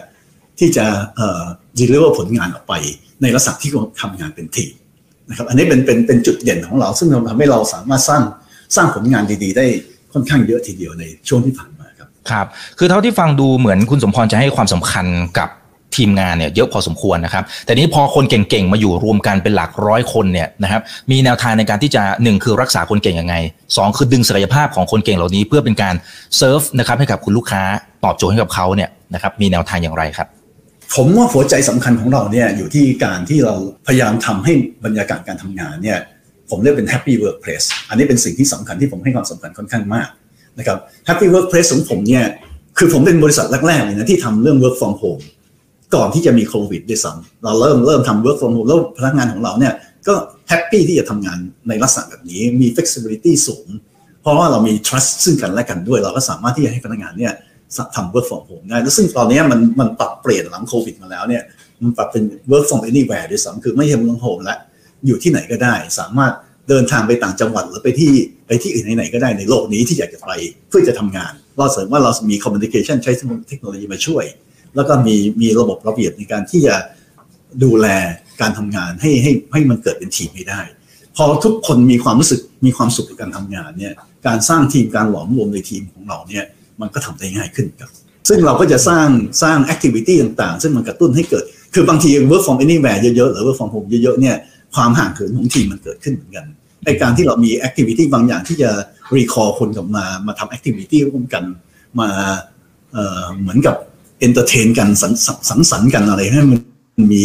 [0.59, 1.43] ที่จะเอ่อ
[1.79, 2.75] deliver ผลงานออกไป
[3.23, 4.73] ในลักษณะที่ทำงานเป็นทีม
[5.29, 8.23] นะครับอันนี้เป็นเป็นเป็นจุดเด่นของเรา ซึ่งทำให้เราสามารถสร้าง
[8.77, 9.67] สร้างผลงานดีๆ ได้
[10.13, 12.47] ค่อนข้างเยอะทีเดียวในช่วงที่ผ่านมาครับครับ
[12.79, 15.07] คือเท่าที่ฟังดูเหมือนคุณสมพรจะให้ความสำคัญ
[15.39, 15.49] กับ
[15.97, 23.35] ทีมงานเนี่ยเยอะพอสมควรนะครับ แต่นี้พอคนเก่งๆ มาอยู่รวมกันเป็นหลักร้อยคนเนี่ยนะครับมีแนวทางในการที่จะหนึ่งคือรักษาคนเก่งยังไง
[23.77, 25.95] สองคือดึงศักยภาพของคนเก่งเหล่านี้ เพื่อเป็นการ
[26.37, 27.63] เซิร์ฟนะครับให้กับคุณลูกค้า
[28.05, 30.29] ตอบโจทย์ให้กับเขาเนี่ยนะครับมีแนวทางอย่างไรครับ
[30.95, 33.55] ผมว่าหัวใจสำคัญของเราเนี่ยอยู่ที่การที่เรา
[33.87, 34.53] พยายามทำให้
[34.85, 35.99] บรรยากาศการทำงานเนี่ย
[36.51, 40.09] ผมเรียกเป็น happy workplace อันนี้เป็นสิ่งที่สำคัญที่ผมให้ความสำคัญค่อนข้างมาก
[40.59, 40.79] นะครับ
[41.09, 42.25] happy workplace ของผมเนี่ย
[42.79, 45.23] คือผมเป็นบริษัทแรกๆเลยนะที่ทำเรื่อง work from home
[45.95, 49.75] ก่อนที่จะมีโควิดด้วยซ้ำเราเริ่มเริ่มทำ work from home แล้วพนักงานของเราเนี่ย
[50.09, 50.15] ก็
[50.49, 53.67] แฮปปี้ที่จะทำงานในลักษณะแบบนี้มี flexibility สูง
[54.23, 57.33] เพราะว่าเรามี trust ซึ่งกันและกันด้วย เราก็สามารถที่จะให้พนักงานเนี่ย
[57.97, 61.43] ทำ work from home ได้แล้วซึ่งตอนนี้มันมันปรับเปลี่ยนหลังโควิดมาแล้วเนี่ย
[61.83, 64.59] มันปรับเป็น work from anywhere ด้วยซ้ำคือไม่ใช่ work from home ล้ว
[65.07, 66.33] อยู่ที่ไหนก็ได้ สามารถ
[66.69, 68.13] เดินทางไปต่างจังหวัดหรือไปที่
[68.47, 70.31] ไปที่อื่นไหนๆก็ได้ในโลกนี้ที่อยากจะไป
[70.69, 73.13] เพื่อจะทำงานเราเสริมว่าเรามี communication ใช้
[73.49, 74.25] เทคโนโลยีมาช่วย
[74.77, 76.77] แล้วก็มีมีระบบระเบียบในการที่จะ
[77.65, 77.87] ดูแล
[78.41, 80.61] การทำงานให้ให้ให้มันเกิดเป็นทีมให้ได้
[81.17, 83.95] พอทุกคนมีความรู้สึกมีความสุขกับการทำงานเนี่ย
[84.27, 86.45] การสร้างทีมการหลอมรวมในทีมของเราเนี่ย
[86.81, 87.91] มันก็ทำได้ง่ายขึ้นครับ
[88.29, 89.09] ซึ่งเราก็จะสร้าง
[89.43, 94.37] สร้าง activity ต่างๆ ซึ่งมันกระตุ้นให้เกิด คือบางที work from anywhere เยอะๆ หรือ work from home เยอะๆ เนี่ย
[94.75, 96.47] ความห่างเหินของทีมมันเกิดขึ้นเหมือนกัน
[96.85, 98.71] ไอการที่เรามี activity บางอย่างที่จะ
[99.17, 101.45] recall คนกลับมา มาทำ activity ร่วมกัน
[102.01, 102.09] มา
[103.41, 103.77] เหมือนกับ
[104.21, 105.13] entertain กันสัง
[105.49, 106.61] สังสรรค์กันอะไรให้มัน
[107.13, 107.23] มี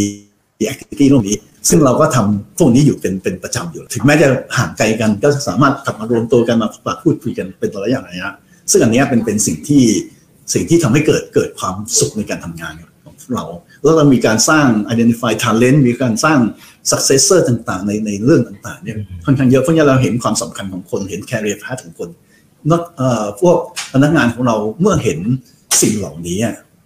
[0.68, 1.38] activity ร่วมนี้
[1.70, 4.28] ซึ่งเราก็ทำพวกนี้อยู่เป็นเป็นประจำอยู่ ถึงแม้จะ
[4.58, 8.30] ห่างไกลกันก็สามารถกลับมารวมตัวกันมาพูดคุยกันเป็นระยะระยะ
[8.72, 9.84] ซึ่งอันนี้เป็นเป็นสิ่งที่
[10.54, 12.74] สิ่งที่ทำให้เกิดเกิดความสุขในการทำงาน
[13.06, 13.46] ของเรา
[13.84, 16.40] แล้วเรามีการสร้าง identify talent มีการสร้าง
[16.92, 22.10] successor ต่างๆ ในในเรื่องต่างๆเนี่ยค่อนข้างเยอะเพราะงั้นเราเห็นความสำคัญของคนเห็น career path ของคน
[22.72, 23.58] นอกเอ่อพวก
[23.94, 25.20] พนักงานของเราเมื่อเห็น
[25.82, 26.38] สิ่งเหล่านี้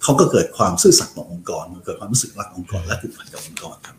[0.04, 3.96] เขาก็เกิดความซื่อสัตย์ต่อองค์กรเกิดความรู้สึกรักองค์กรและผูกพันกับองค์กรครับ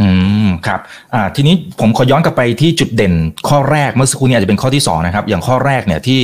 [0.00, 0.08] อื
[0.46, 0.80] มครับ
[1.14, 3.14] อ่าทีนี้ผมขอย้อนกลับไปที่จุดเด่น
[3.48, 6.20] ข้อแรกเมื่อสักครู่นี้อาจจะเป็นข้อที่2นะครับอย่างข้อแรกเนี่ยที่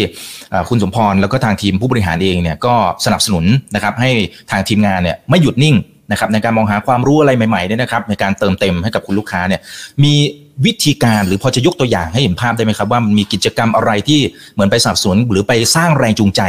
[0.69, 4.11] คุณสมพรแล้วก็ทางทีมผู้บริหารเองเนี่ยก็สนับสนุนนะครับให้
[4.51, 5.77] ทางทีมงานเนี่ยไม่หยุดนิ่ง
[6.11, 9.61] นะครับในการมองหาความรู้อะไรใหม่ๆเนี่ยนะครับในการเติมเต็มให้กับคุณลูกค้าเนี่ย
[10.05, 10.15] มี
[10.67, 14.21] วิธีการหรือพอจะยกตัวอย่างให้เห็นภาพได้ไหมครับว่ามันมีกิจกรรมอะไรที่
[14.55, 16.43] เหมือนไปสนับสนุนหรือไปสร้างแรงจูงใจ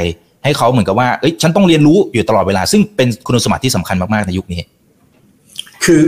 [0.48, 4.62] ให้เขาเหมือนกับว่าเอ้ยฉันต้องเรียนรู้อยู่ตลอดเวลา ซึ่งเป็นคุณสมบัติที่สำคัญมาก ๆ ในยุคนี้
[5.84, 6.02] คือ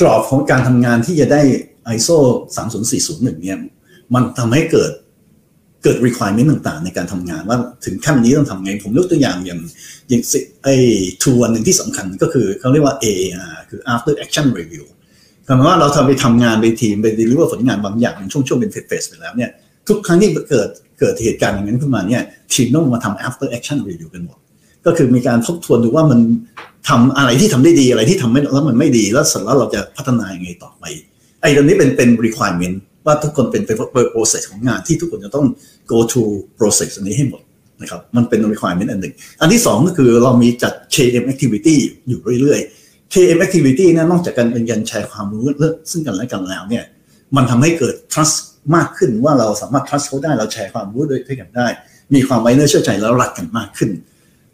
[0.00, 1.42] กรอบของการทำงานที่จะได้
[1.94, 2.16] ISO
[2.76, 3.58] 30401 เนี่ย
[4.14, 4.92] มันทำให้เกิด
[5.82, 9.60] เกิด requirement ต่างๆ ในการทำงานว่าถึงขั้นนี้ต้องทำไง ผมยกตัวอย่างอย่าง
[10.08, 10.22] อย่าง
[10.64, 10.74] ไอ้
[11.22, 14.84] ทูอันหนึ่งที่สำคัญก็คือเขาเรียกว่า AAR คือ after action review
[15.46, 19.50] คำว่าเราทำไปทำงานไปทีมไป deliver ผลงานบางอย่างในช่วงช่วงเป็น phase ไปแล้วเนี่ย
[19.88, 24.38] ทุกครั้งที่เกิด เกิดเหตุการณ์อย่างนั้นขึ้นมาเนี่ยทีมต้องมาทำ after action review กันหมด
[24.86, 26.20] ก็คือมีการทบทวนดูว่ามัน
[26.88, 30.84] ทำอะไรที่ทำได้ดีอะไรที่ทำไม่แล้วมันไม่ดีแล้วเสร็จแล้วเราจะพัฒนายังไงต่อไป
[31.40, 33.76] ไอ้ตรงนี้เป็นเป็น requirement ว่าทุกคนเป็นเป็น
[34.14, 35.46] process ของงานที่ทุกคนจะต้อง
[35.92, 36.22] go to
[36.58, 37.42] process อันนี้ให้หมด
[37.80, 41.76] นะครับมันเป็น requirement อันหนึ่ง อันที่สองก็คือเรามีจัด KM activity
[42.08, 46.84] อยู่เรื่อยๆ KM activity นี่นอกจากการเป็นการแชร์ความรู้เรื่องซึ่งกันและกันแล้วเนี่ย
[47.36, 48.36] มันทำให้เกิด trust
[48.74, 51.66] มากขึ้นว่าเราสามารถ trust เขาได้เราแชร์ความรู้ด้วยกันได้
[52.14, 53.90] มีความไว้เนื้อเชื่อใจแล้วรักกันมากขึ้น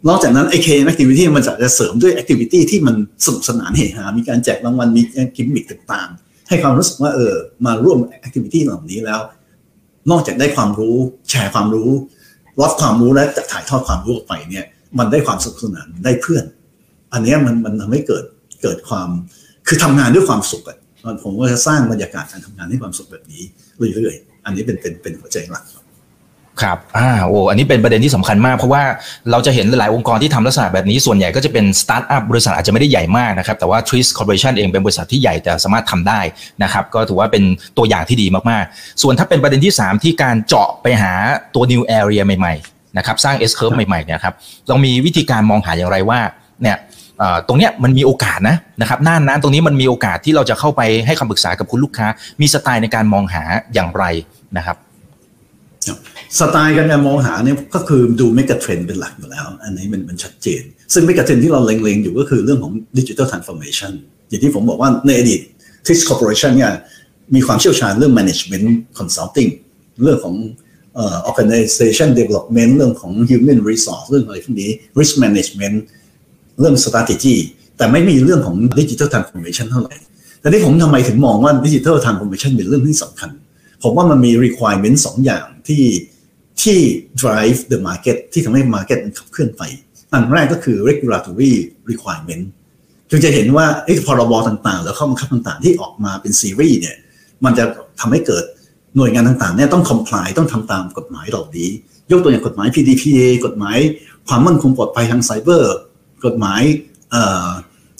[0.07, 2.95] นอกจากนั้นไอเคแอคทิวิตี้มันจะเสริมด้วย activity ที่มัน
[3.25, 5.01] สนุกสนานเฮฮา มีการแจกรางวัลมี
[5.35, 9.21] กิมมิคต่างๆ ให้ความรู้สึกว่าเออมาร่วม activity เหล่านี้แล้ว
[10.11, 10.95] นอกจากได้ความรู้
[11.29, 11.89] แชร์ความรู้
[12.61, 14.65] รับความรู้และจะถ่ายทอดความรู้ออกไปเนี่ย
[14.99, 16.45] มันได้ความสนุกสนานได้เพื่อน
[17.13, 18.25] อันนี้มันมันทำให้เกิด
[18.61, 19.09] เกิดความ
[19.67, 20.77] คือทำงานด้วยความสุขอะ
[21.23, 23.43] ผมก็จะสร้างบรรยากาศการทำงานให้ความสุขแบบนี้
[23.77, 25.65] เรื่อยๆ อันนี้เป็นเป็นเป็นหัวใจหลัก
[26.63, 28.83] ครับอ่า โอ้ อันนี้เป็นประเด็นที่สำคัญมาก เพราะว่า
[29.31, 36.21] เราจะเห็นหลายองค์กรที่ทำลักษณะแบบนี้ ส่วนใหญ่ก็จะเป็นสตาร์ทอัพบริษัทอาจจะไม่ได้ใหญ่มากนะครับ แต่ว่า Twist Corporation เองเป็นบริษัทที่ใหญ่แต่สามารถทำได้
[36.63, 37.43] นะครับ ก็ถือว่าเป็น
[37.77, 41.13] ตัวอย่างที่ดีมากๆ ส่วนถ้าเป็นประเด็นที่ 3 ที่การเจาะไปหา
[41.55, 44.33] ตัว new area ใหม่ๆ นะครับ สร้าง S curve ใหม่ๆ เนี่ยครับ
[44.67, 46.19] เรามีวิธีการมองหาอย่างไรว่า
[46.61, 46.77] เนี่ย
[47.47, 52.07] ตรงเนี้ยมันมีโอกาสนะนะครับน่านนั้นตรงนี้มันมีโอกาสที่เราจะเข้าไปให้คำปรึกษากับคุณลูกค้า
[52.41, 54.03] มีสไตล์ในการมองหาอย่างไร
[54.57, 54.77] นะครับ
[56.39, 60.61] สไตล์การมองหาเนี่ยก็คือดู megatrend เป็นหลักอยู่แล้ว อันนี้มันมันชัดเจน
[60.93, 63.91] ซึ่ง megatrend ที่เราเล็งๆอยู่ก็คือเรื่องของ digital transformation
[64.29, 65.41] อย่างที่ผมบอกว่าในอดีต
[65.85, 66.71] TRIS Corporation เนี่ย
[67.35, 68.67] มีความเชี่ยวชาญเรื่อง management
[68.99, 69.51] consulting
[70.03, 70.35] เรื่องของ
[71.29, 75.75] organization development เรื่องของ human resource เรื่องอะไรพวกนี้ risk management
[76.59, 77.35] เรื่อง strategy
[77.77, 79.95] แต่ไม่มีเรื่องของ digital transformation เท่าไหร่
[80.39, 83.29] แต่ที่ผมทำไมถึงมองว่า digital transformation เป็นเรื่องที่สำคัญ
[83.83, 85.83] ผมว่ามันมี requirement สองอย่างที่
[86.61, 86.79] ที่
[87.21, 89.61] drive the market ที่ทำให้ market มันขับเคลื่อนไป
[90.13, 91.51] อันแรกก็คือ regulatory
[91.89, 92.43] requirement
[93.09, 96.97] จึงจะเห็นว่าไอ้พรบต่างๆ แล้วข้อบังคับต่างๆ ที่ออกมาเป็นซีรีส์เนี่ย
[97.45, 97.65] มันจะ
[97.99, 98.43] ทำให้เกิด
[98.97, 101.69] หน่วยงานต่างๆเนี่ยต้อง comply ต้องทำตามกฎหมายเหล่านี้
[102.11, 103.77] ยกตัวอย่างกฎหมาย PDPA กฎหมาย
[104.27, 105.75] ความมั่นคงปลอดภัยทางไซเบอร์
[106.25, 106.61] กฎหมาย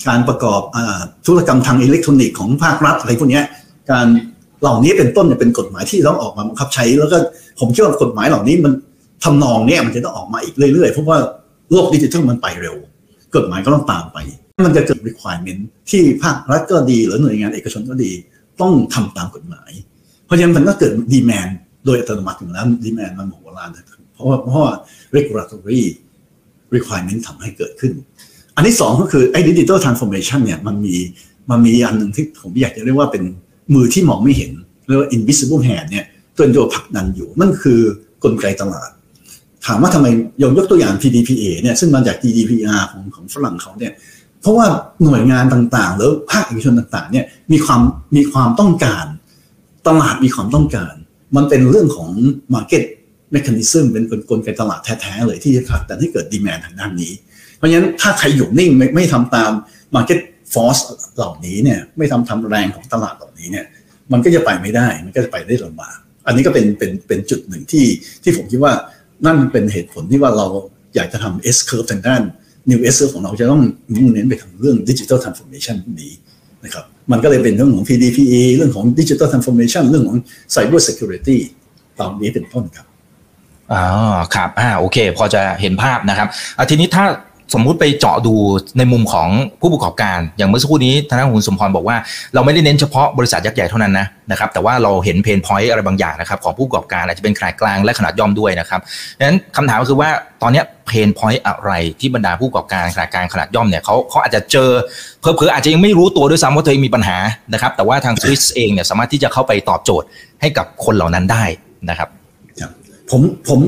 [0.08, 0.62] การประกอบ
[1.28, 3.42] ธุรกรรมทางอิเล็กทรอนิกส์ของภาครัฐอะไรพวกนี้
[3.92, 4.08] การ
[4.62, 7.18] เหล่านี้เป็นต้นเนี่ยเป็นกฎหมายที่ต้องออกมาบังคับใช้ แล้วก็
[7.60, 8.74] ผมเชื่อว่ากฎหมายเหล่านี้มัน
[9.24, 11.18] ทำนองเนี่ยมันจะต้องออกมาอีกเรื่อยๆ เพราะว่า
[11.72, 12.76] โลกดิจิทัลมันไปเร็ว
[13.36, 14.18] กฎหมายก็ต้องตามไป
[14.66, 18.12] มันจะเกิด requirement ที่ภาครัฐก็ดีหรือหน่วยงานเอกชนก็ดี
[18.62, 19.72] ต้องทำตามกฎหมาย
[20.26, 21.52] เพราะฉะนั้นมันก็เกิด demand
[21.86, 23.70] โดยอัตโนมัติอยู่แล้ว demand มันโหมโหาน
[24.14, 24.74] เพราะว่าเพราะว่า
[25.16, 25.82] regulatory
[26.76, 27.94] requirement ทำให้เกิดขึ้น
[28.56, 30.96] อันที่สองก็คือไอ้ดิจิทัลทรานส์ฟอร์เมชันเนี่ยมันมี
[31.50, 33.24] มันมีอันหนึ่งที่ผมอยากจะเรียกว่าเป็น
[33.74, 34.52] มือที่มองไม่เห็น
[34.88, 36.06] เรียกว่า invisible hand เนี่ย
[36.38, 37.80] ตัวตัวผลักดันอยู่นั่นคือ
[38.24, 38.90] กลไกตลาด
[39.66, 40.08] ถามว่าทำไม
[40.42, 43.94] ยกยกตัวอย่าง PDPA เนี่ยซึ่งมาจาก GDPR ของของฝรั่งเขาเนี่ย
[44.42, 44.68] เพราะว่า
[45.04, 47.82] หน่วยงานต่างๆ หรือภาคเอกชนต่างๆเนี่ยมีความ
[48.16, 49.06] มีความต้องการ
[49.88, 50.94] ตลาดมีความต้องการ
[51.36, 52.10] มันเป็นเรื่องของ
[52.56, 52.84] market
[53.34, 57.14] mechanism เป็นกลไกตลาดแท้ๆเลยที่จะผลักดันให้เกิดดีแมนทางด้านนี้
[57.64, 59.52] ราะฉะนั้นถ้าใครอยู่นิ่งไม่ไม่ทำตาม
[59.96, 60.20] market
[60.54, 60.82] force
[61.16, 63.66] เหล่านี้เนี่ยไม่ทำทำแรงของตลาดเหล่านี้เนี่ย
[64.12, 65.98] มันก็จะไปไม่ได้มันก็จะไปได้ลำบาก
[66.28, 67.86] อันนี้ก็เป็นเป็นเป็นจุดหนึ่งที่
[68.24, 68.74] ที่ผมคิดว่า
[69.26, 70.48] นั่นเป็นเหตุผลที่ว่าเรา
[70.96, 72.22] อยากจะทำ S curve ทางด้าน
[72.70, 73.62] new S curve ของเราจะต้อง
[73.96, 76.14] มุ่งเน้นไปทางเรื่อง digital transformation นี้
[76.64, 80.18] นะครับมันก็เลยเป็นเรื่องของ PDPA เรื่องของ digital transformation เรื่องของ
[80.56, 81.38] cyber security
[82.00, 82.88] ตามนี้เป็นต้นครับ
[83.74, 83.84] อ๋อ
[84.36, 87.06] ครับอ่าโอเค พอจะเห็นภาพนะครับอทีนี้ถ้า
[87.54, 88.36] สมมุติไปเจาะดู
[88.78, 89.30] ในมุมของ
[89.62, 91.98] ผู้ประกอบการ อย่างเมื่อสักครู่นี้ทางด้านคุณสมพรบอกว่า
[92.34, 98.82] เราไม่ได้เน้นเฉพาะบริษัทยักษ์ใหญ่เท่านั้นนะนะครับแต่ว่าเราเห็นเพนพอยต์อะไรบางอย่างนะครับของผู้ประกอบการอาจจะเป็นขนาดกลางและขนาดย่อมด้วยนะครับ
[99.18, 100.10] ดังนั้นคำถามก็คือว่า
[100.42, 104.70] ตอนนี้ pain point อะไรที่บรรดาผู้ประกอบการขนาดกลางขนาดย่อมเนี่ยเขาเขาอาจจะเจอ
[105.22, 107.18] เพอเพออาจจะยังไม่รู้ตัวด้วยซ้ำว่าตัวเองมีปัญหา
[107.54, 110.08] นะครับแต่ว่าทาง TRIS เองเนี่ยสามารถที่จะเข้าไปตอบโจทย์
[110.42, 111.44] ให้กับคนเหล่านั้นได้
[111.90, 112.10] นะครับ
[113.12, 113.60] ผมผม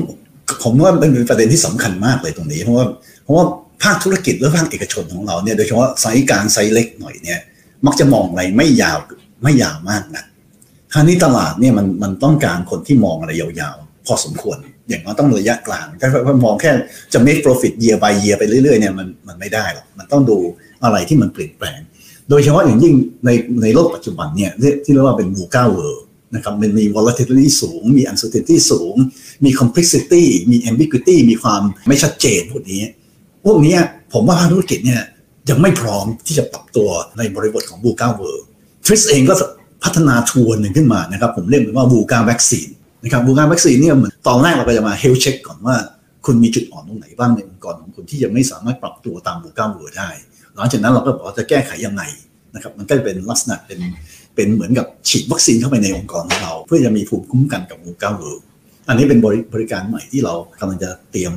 [0.62, 2.86] ผมว่ามันเป็นประเด็นที่สำคัญมากเลยตรงนี้เพราะว่า
[3.24, 3.44] เพราะว่า
[3.82, 7.40] ภาคธุรกิจหรือภาคเอกชนของเราเนี่ยโดยเฉพาะไซส์กลางไซส์เล็กหน่อยเนี่ย
[7.86, 8.98] มักจะมองอะไรไม่ยาว
[9.42, 10.24] ไม่ยาวมากนะ
[10.92, 14.56] คราวนี้ตลาดเนี่ยมันมันต้องการคนที่มองอะไรยาวๆ พอสมควร
[14.88, 16.70] อย่างน้อยต้องระยะกลางถ้ามองแค่
[17.12, 20.38] จะ make profit year by year ไปเรื่อยๆเนี่ยมันมันไม่ได้หรอกมันต้องดู
[20.84, 21.80] อะไรที่มันเปลี่ยนแปลง
[22.30, 23.30] โดยเฉพาะอย่างยิ่งใน
[23.62, 24.52] ในโลกปัจจุบันเนี่ย
[24.84, 28.94] ที่เรียกว่าเป็นบูก้าเวิร์นะครับมันมี volatility สูง มี uncertainty สูง
[29.44, 32.82] มี complexity มี ambiguity มีความไม่ชัดเจนพวกนี้
[33.46, 33.76] พวกนี้
[34.12, 35.02] ผมว่าภาคธุรกิจเนี่ย
[35.50, 39.34] ยังไม่พร้อมที่จะปรับตัวในบริบทของ VUCA World TRIS เองก็
[39.84, 42.68] พัฒนา tool หนึ่งขึ้นมานะครับผมเรียกมันว่า VUCA วัคซีน
[43.04, 45.76] นะครับ VUCA วัคซีนเนี่ยเหมือนตอนแรกเราก็จะมา health check ก่อนว่า
[46.26, 50.10] คุณมีจุดอ่อนตรงไหนบ้างในองค์กรของคุณที่ยังไม่สามารถปรับตัวตาม VUCA World ได้
[50.54, 52.02] หลังจากนั้นเราก็บอกว่าจะแก้ไขยังไง
[52.54, 53.80] นะครับมันก็จะเป็นลักษณะเป็น
[54.34, 58.42] เป็นเหมือนกับฉีดวัคซีนเข้าไปในองค์กรของเรา เพื่อจะมีภูมิคุ้มกันกับ VUCA World
[58.88, 59.18] อันนี้เป็น
[59.54, 61.32] บริการใหม่ที่เรากำลังจะเตรียม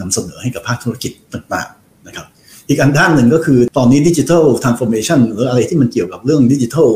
[0.00, 2.26] นำเสนอให้กับภาคธุรกิจต่างๆนะครับ
[2.68, 6.88] อีกอันด้านหนึ่งก็คือตอนนี้ digital transformation หรืออะไรที่มันเกี่ยวกับเรื่องดิจิทัล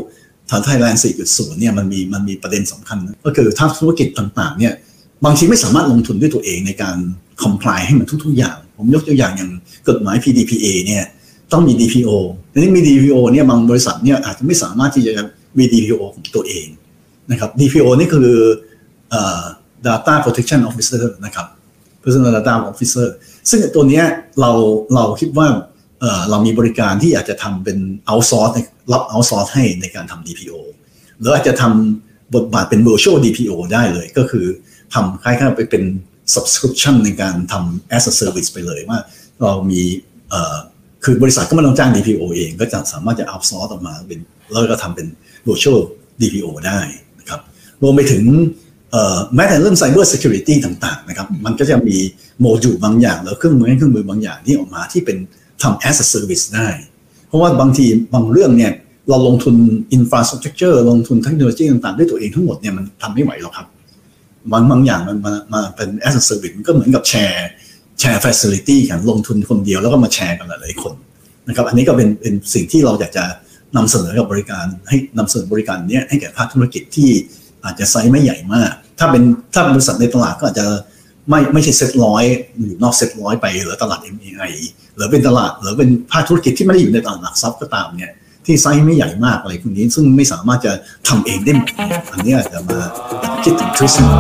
[0.51, 4.73] ทางไทยแลนด์4.0เนี่ยมันมีมันมีประเด็นสำคัญ ก็คือถ้าธุรกิจต่างๆเนี่ย
[5.25, 6.97] บางทีไม่สามารถลงทุนด้วยตัวเองในการ
[7.43, 9.51] comply ให้มันทุก ๆ อย่าง ผมยกตัวอย่างอย่าง
[9.89, 11.05] กฎหมาย PDPA เนี่ย
[11.53, 12.11] ต้องมี DPO
[12.53, 15.13] ทีนี้มี DPO เนี่ยบางบริษัทเนี่ยอาจจะไม่สามารถที่จะ
[15.59, 16.67] มี DPO ของตัวเอง
[17.31, 18.31] นะครับ DPO นี่คือ
[19.87, 21.47] data protection officer นะครับ
[22.03, 23.09] personal data officer
[23.51, 24.03] ซึ่งตัวนี้
[24.41, 24.53] เรา
[24.95, 25.49] เราคิดว่า
[26.31, 27.79] เรามีบริการที่อาจจะทำเป็น
[28.11, 28.53] outsource
[28.93, 30.59] รับ outsource ให้ในการทำ DPO
[31.19, 34.47] หรืออาจจะทำบทบาทเป็น virtual DPO ได้เลย ก็คือ
[34.95, 35.85] ทำคล้ายๆไปเป็น
[36.35, 38.99] subscription ในการทำ as a service ไปเลยว่า
[39.43, 39.83] เรามี
[41.05, 45.07] คือบริษัทก็ไม่ต้องจ้าง DPO เอง ก็จะสามารถจะ outsource ออกมาเป็นแล้วก็ทำเป็น
[45.49, 45.81] virtual
[46.21, 46.81] DPO ได้
[47.19, 47.41] นะครับ
[47.83, 48.25] รวมไปถึง
[49.35, 51.97] แม้แต่เรื่อง cyber security ต่างๆนะครับมันก็จะมี
[52.41, 55.17] โมดูลบางอย่างหรือเครื่องมือเครื่องมือบางอย่างที่ออกมาที่เป็น
[55.63, 56.69] ทำ as a service ได้
[57.29, 58.73] เพราะว่าบางทีบางเรื่องเนี่ย
[59.09, 59.55] เราลงทุน
[59.97, 63.67] infrastructure ลงทุนเทคโนโลยีต่างๆ ด้วยตัวเองทั้งหมดเนี่ยมันทำไม่ไหวหรอกครับ
[64.53, 67.49] บางบางอย่างมันมามาเป็น as a service มันก็เหมือนกับแชร์
[68.01, 70.95] แชร์ facility กันลงทุนคนเดียวแล้วก็มาแชร์กันหลายๆคน
[71.49, 73.25] นะครับอันนี้ก็เป็นเป็นสิ่งที่เราอยากจะ
[73.77, 77.11] นำเสนอกับบริการให้นำเสนอบริการนี้ให้แก่ภาคธุรกิจที่
[77.65, 79.23] อาจจะไซส์ไม่ใหญ่มาก ถ้าเป็น
[79.55, 80.67] ถ้าบริษัทในตลาดก็อาจจะ
[81.31, 82.25] ไม่ไม่ใช่เซ็ตร้อย
[82.59, 84.53] อยู่นอกเซ็ตร้อยไปหรือตลาด MAI
[84.97, 88.13] หรือเป็นตลาดหรือเป็นภาคธุรกิจที่ไม่ได้อยู่ในตลาดหลักทรัพย์ก็ตามเนี่ย
[88.47, 90.73] ที่ไซส์ไม่ใหญ่มากอะไรพวกนี้ ซึ่งไม่สามารถจะ
[91.09, 91.69] ทำเองได้หมด
[92.13, 92.79] อันนี้อาจจะมา
[93.45, 94.15] คิดถึง TRIS มา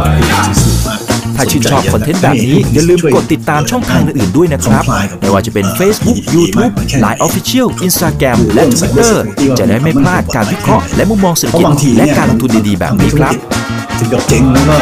[0.97, 1.01] ก
[1.37, 4.83] ถ้าชื่นชอบ content แบบนี้ อย่าลืมกดติดตามช่องทางอื่นๆด้วยนะครับ
[5.21, 6.73] ไม่ว่าจะเป็น Facebook YouTube
[7.05, 9.15] Line Official Instagram และ Twitter
[9.59, 13.35] จะได้ไม่พลาดการวิเคราะห์และมุมมองเศรษฐกิจและการลงทุนดีๆ แบบนี้ครับ
[13.99, 14.77] ถึงกับเจ๊งแล้วก็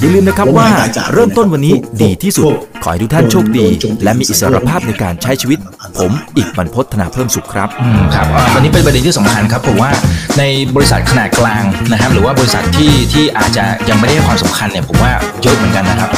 [0.00, 0.68] อย่าลืมนะครับว่า
[1.12, 2.46] เริ่มต้นวันนี้ดีที่สุด
[2.82, 3.66] ขอให้ทุกท่านโชคดี
[4.04, 5.58] และมีอิสรภาพในการใช้ชีวิต
[6.00, 7.68] ผมอีกบรรพฒนาเพิ่มสุขครับ
[8.14, 9.90] ครับวันนี้เป็นประเด็นที่สำคัญครับผมว่า
[10.38, 10.42] ใน
[10.76, 16.10] บริษัทขนาดกลางนะครับหรือว่าบริษัทที่ที่อาจจะยังไม่ได้ให้ความสำคัญเนี่ยผมว่าเยอะเหมือนกันนะครับ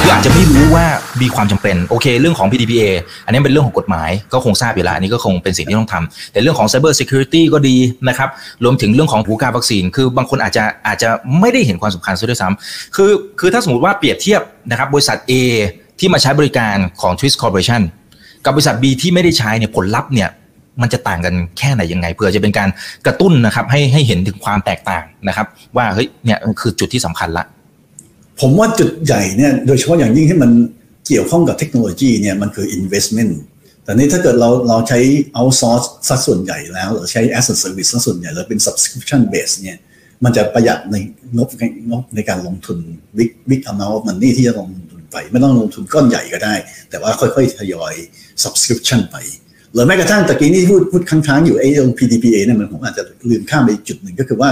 [0.00, 0.86] คืออาจจะไม่รู้ว่า
[1.22, 2.84] มีความจำเป็นโอเค เรื่องของ PDPA
[3.24, 7.76] อันนี้เป็นเรื่องของกฎหมายก็คงทราบอยู่แล้วอันนี้ก็คงเป็นสิ่งที่ต้องทำแต่เรื่องของ Cyber Security ก็ดี
[8.08, 8.28] นะครับ
[8.64, 11.10] รวมถึงเรื่องของผูการวัคซีน คือบางคนอาจจะอาจจะ
[11.40, 13.10] ไม่ได้เห็นความสำคัญซะด้วยซ้ำคือ
[13.40, 15.32] คือถ้าสมมติว่าเปรียบเทียบนะครับบริษัท A
[16.00, 17.82] ที่มาใช้บริการของ Twist Corporation
[18.48, 20.28] กับบริษัท B ที่ไม่ได้ใช้เนี่ยผลลัพธ์เนี่ย
[20.82, 22.68] มันจะต่างกันแค่ไหนยังไงเพื่อจะเป็นการ
[23.06, 27.44] กระตุ้นนะครับ ให้ให้เห็นถึงความแตกต่างนะครับ ว่าเฮ้ยเนี่ยคือจุดที่สำคัญละ
[28.40, 30.50] ผมว่าจุดใหญ่เนี่ยโดยเฉพาะอย่างยิ่งที่มัน
[31.06, 33.32] เกี่ยวข้องกับเทคโนโลยีเนี่ยมันคือ investment
[33.84, 34.98] แต่นี้ถ้าเกิดเราเราใช้
[35.36, 39.78] outsource สัดส่วนใหญ่แล้วหรือใช้ as a service สัดส่วนใหญ่แล้วเป็น subscription base เนี่ย
[40.24, 40.96] มันจะประหยัดใน
[41.36, 41.48] งบ
[41.90, 42.78] งบในการลงทุน
[43.18, 44.68] big big amount of money ที่จะลง
[45.12, 46.54] ไป ไม่ต้องลงทุนก้อนใหญ่ก็ได้
[46.90, 47.94] แต่ว่าค่อยๆทยอย
[48.42, 49.16] subscription ไป
[49.72, 54.50] หรือแม้กระทั่งตะกี้นี่พูดพูดค้างๆอยู่ไอ้ตรง PDPA เนี่ยมันผมอาจจะลืมข้ามไปจุดหนึ่งก็คือว่า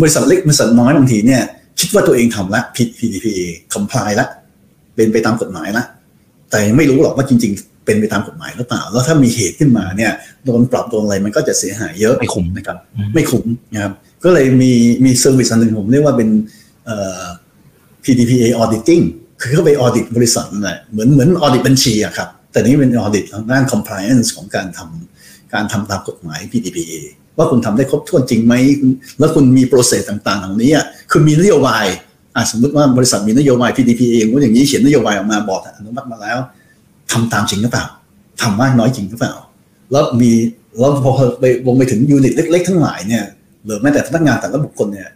[0.00, 1.42] บริษัทเล็กบริษัทน้อยบางทีเนี่ย
[1.80, 3.40] คิดว่าตัวเองทำละผิด PDPA
[3.74, 4.26] comply ละ
[4.94, 5.84] เป็นไปตามกฎหมายละ
[6.50, 10.12] แต่ไม่รู้หรอกว่าจริง ๆ เป็นไปตามกฎหมายหรือเปล่า แล้วถ้ามีเหตุขึ้นมาเนี่ย
[10.44, 12.76] โดนปรับโดนอะไรมันก็จะเสียหายเยอะไม่คุ้มนะครับ
[13.14, 13.92] ไม่คุ้มนะครับ
[14.24, 14.72] ก็เลยมี
[15.04, 16.28] มี service อันหนึ่งผมเรียกว่าเป็น
[18.04, 19.04] PDPA auditing
[19.40, 26.92] คือเข้าไป audit บริษัทนั่นแหละเหมือนเหมือน audit บัญชีอะครับ แต่นี้เป็น audit ทางด้าน compliance ของการทำการทำตามกฎหมาย PDPA
[27.36, 28.54] ว่าคุณทำได้ครบถ้วนจริงไหม
[29.18, 30.72] แล้วคุณมี process ต่างๆเหล่านี้
[31.10, 31.84] คือมีนโยบาย
[32.50, 36.38] สมมติว่าบริษัทมีนโยบาย PDP เองว่าอย่างนี้เขียนนโยบายออกมาบอกอนุมัติมาแล้ว
[37.12, 37.86] ทำตามจริงหรือเปล่า
[38.42, 39.34] ทำมากน้อยจริงหรือเปล่า
[39.92, 40.30] แล้วมี
[40.78, 43.24] แล้วพอไปลงไปถึง unit เล็ก ๆ ทั้งหลายเนี่ย
[43.64, 45.08] หรือแม้แต่พนักงานแต่ละบุคคลเนี่ย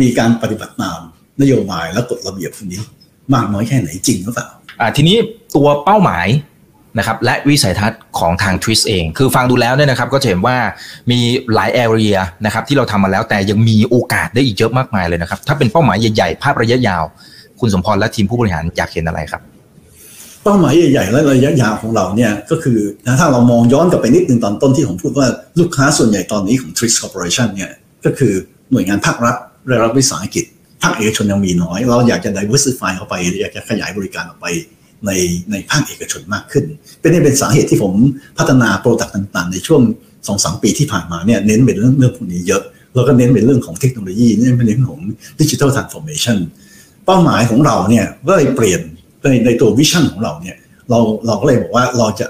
[0.00, 1.00] มีการปฏิบัติตาม
[1.40, 2.80] นโยบายและกฎระเบียบพวกนี้
[3.34, 4.48] มากน้อยแค่ไหนจริงหรือเปล่า
[4.80, 5.16] อ่าทีนี้
[5.56, 6.28] ตัวเป้าหมาย
[6.98, 10.56] นะครับและวิสัยทัศน์ของทาง Twist เอง คือฟังดูแล้วเนี่ยนะครับก็จะเห็นว่า
[11.10, 11.20] มี
[11.54, 17.04] หลายแอเรียนะครับที่เราทำมาแล้วแต่ยังมีโอกาสได้อีกเยอะมากมายเลยนะครับ ถ้าเป็นเป้าหมายใหญ่ๆ ภาพระยะยาว
[17.60, 19.42] คุณสมพรและทีมผู้บริหารอยากเห็นอะไรครับ
[20.44, 22.78] เป้าหมายใหญ่ๆ และระยะยาวของเราเนี่ยก็คือ
[23.20, 25.26] ถ้าเรามองย้อนกลับไปนิดนึงตอนต้นที่ผมพูดว่า
[25.58, 27.70] ลูกค้าส่วนใหญ่ตอนนี้ของ Twist Corporation เนี่ย
[28.04, 28.32] ก็คือ
[28.72, 29.36] หน่วยงานภาครัฐ
[29.68, 30.44] และรัฐวิสาหกิจ
[30.82, 34.46] ภาคเอกชนยังมีน้อย เราอยากจะ diversify เข้าไป อยากจะขยายบริการออกไป
[35.06, 35.10] ใน
[35.50, 36.64] ในภาคเอกชนมากขึ้น
[37.00, 37.94] เป็นนี่เป็นสาเหตุที่ผม
[38.38, 39.82] พัฒนา product ต่างๆ ในช่วง
[40.26, 42.62] สองสามปีที่ผ่านมาเนี่ยเน้นเป็นเรื่องเรื่องพวกนี้เยอะ
[42.94, 45.00] แล้วก็เน้นเป็นเรื่องของเทคโนโลยีเน้นเป็นเรื่องของ
[45.40, 46.38] digital transformation
[47.06, 48.80] เป้าหมายของเราเนี่ยก็เลยเปลี่ยน
[49.22, 50.56] ในในตัว vision ของเราเนี่ย
[50.90, 52.26] เราเราก็เลยบอกว่าเราจะ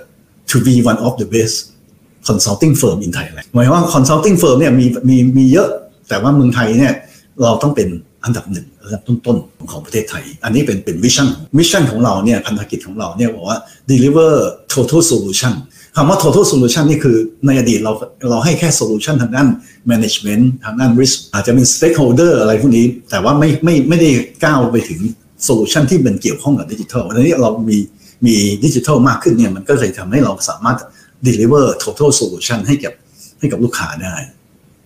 [0.50, 1.56] to be one of the best
[2.28, 5.68] consulting firm in Thailand หมายว่า consulting firm เนี่ยมีมีมีเยอะ
[6.08, 6.94] แต่ว่าเมืองไทยเนี่ย
[7.42, 7.88] เราต้องเป็น
[8.24, 13.58] อันดับหนึ่งระดับต้นๆ ของประเทศไทย อันนี้เป็นเป็น vision mission ของเราเนี่ยพันธกิจของเราเนี่ยบอกว่า
[13.90, 14.32] deliver
[14.74, 15.54] total solution
[15.96, 17.92] คำว่า total solution นี่คือในอดีตเรา
[18.30, 19.48] เราให้แค่ solution ทางด้าน
[19.90, 24.10] management ทางด้าน risk อาจจะเป็น stakeholder อะไรพวกนี้ แต่ว่าไม่ไม่ไม่ได้
[24.44, 25.00] ก้าวไปถึง
[25.48, 27.78] solution ที่เป็นเกี่ยวข้องกับดิจิทัลวันนี้เรามี
[28.26, 30.78] มีดิจิทัลมากขึ้นเนี่ยมันก็เลยทำให้เราสามารถ
[31.28, 32.94] deliver total solution ให้กับ
[33.38, 34.16] ให้กับลูกค้าได้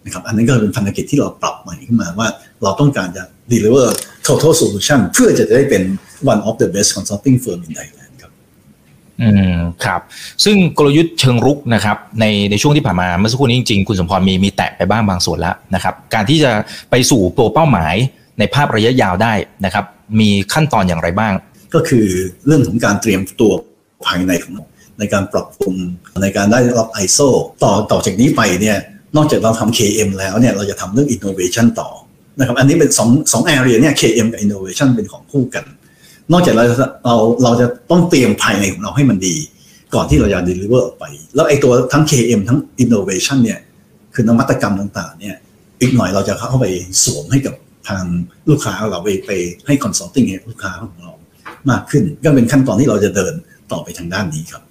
[0.04, 2.28] นะครับอันนี้ก็เป็นพันธกิจที่เราปรับใหม่ขึ้นมาว่า
[2.62, 3.88] เราต้องการจะ deliver
[4.26, 5.82] total solution เพื่อจะได้เป็น
[6.32, 8.32] one of the best consulting firm in Thailand ครับ
[9.22, 10.00] อืมครับ
[10.44, 16.52] ซึ่งกลยุทธ์เชิงรุกนะครับ ในในช่วงที่ผ่านมาเมื่อสักครู่นี้จริงๆ คุณสมพรมีมีแตะไปบ้างบางส่วนแล้วนะครับ การที่จะ
[16.90, 17.94] ไปสู่ตัวเป้าหมาย
[18.38, 19.84] ในภาพระยะยาวได้นะครับ
[20.20, 21.32] มีขั้นตอนอย่างไรบ้าง
[21.74, 22.06] ก็คือ
[22.46, 23.52] เรื่องของการเตรียมตัว
[24.06, 24.64] ภายในของเรา
[24.98, 25.74] ในการปรับปรุง
[26.22, 27.28] ในการได้รับ ISO
[27.62, 28.78] ต่อต่อจากนี้ไปเนี่ย
[29.16, 31.90] นอกจากเราทำ KM แล้วเนี่ยเราจะทำเรื่อง innovation ต่อ
[32.38, 35.64] นะครับอันนี้เป็นสองสอง area เนี่ย KM กับ innovation เป็นของคู่กัน
[36.32, 36.64] นอกจากเรา
[37.04, 39.34] เราเราจะต้องเตรียมภายในของเราให้มันดี
[39.94, 43.58] ก่อนที่เราจะ deliver ออกไป แล้วไอ้ตัวทั้ง KM ทั้ง innovation เนี่ย
[44.14, 45.36] คือนวัตกรรมต่างๆเนี่ย
[45.80, 46.66] อีกหน่อยเราจะเข้าไป
[47.04, 47.54] สวมให้กับ
[47.88, 48.04] ทาง
[48.48, 49.30] ลูกค้าเราไปไป
[49.66, 51.12] ให้ consulting ให้ลูกค้าของเรา
[51.70, 53.34] มากขึ้น ก็เป็นขั้นตอนที่เราจะเดิน
[53.72, 54.62] ต่อไปทางด้านนี้ครับ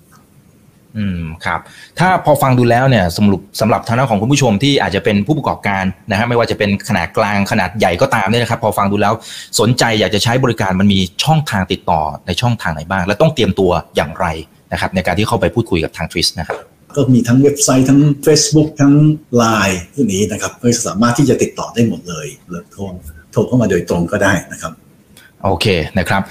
[0.97, 1.59] อืมครับ
[1.99, 9.13] ถ้าพอฟังดูแล้วเนี่ยสรุปสำหรับทางด้านของคุณผู้ชมที่อาจจะเป็นผู้ประกอบการนะฮะไม่ว่าจะเป็นขนาดกลางขนาดใหญ่ก็ตามเนี่ยนะครับ พอฟังดูแล้ว
[9.59, 14.25] สนใจอยากจะใช้บริการมันมีช่องทางติดต่อในช่องทางไหนบ้าง และต้องเตรียมตัวอย่างไร
[14.71, 16.57] นะครับ ในการที่เข้าไปพูดคุยกับทางทริสนะครับ
[16.95, 18.93] ก็มีทั้งเว็บไซต์ทั้ง Facebook ทั้ง
[19.41, 22.81] Line พวกนี้นะครับก็สามารถที่จะติดต่อได้หมดเลยหรือโทร
[23.31, 24.73] โทรเข้ามาโดยตรงก็ได้นะครับ
[25.43, 25.65] โอเค
[25.99, 26.21] นะครับ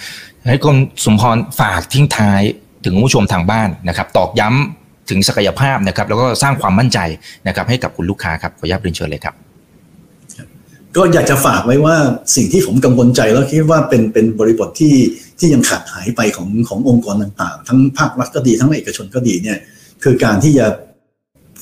[0.49, 2.43] ให้คุณสมพรฝากทิ้งท้าย
[2.85, 6.99] ถึงผู้ชมทางบ้านนะครับ ตอกย้ำถึงศักยภาพนะครับ แล้วก็สร้างความมั่นใจ
[7.47, 9.35] นะครับ ให้กับคุณลูกค้าครับขออนุญาตเรียนเชิญเลยครับ
[10.97, 11.97] ก็อยากจะฝากไว้ว่า
[12.37, 14.95] สิ่งที่ผมกังวลใจแล้วคิดว่าเป็นเป็นบริบทที่
[15.39, 19.59] ที่ยังขาดหายไปของขององค์กรต่างๆ ทั้งภาครัฐก็ดีทั้งเอกชนก็ดีเนี่ย
[20.03, 20.67] คือการที่จะ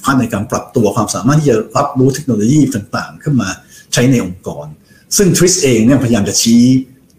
[0.04, 3.48] พาในการปรับตัวความสามารถที่จะรับรู้เทคโนโลยีต่างๆ ขึ้นมา
[3.92, 4.66] ใช้ในองค์กร
[5.16, 6.62] ซึ่งทริสเองเนี่ยพยายามจะชี้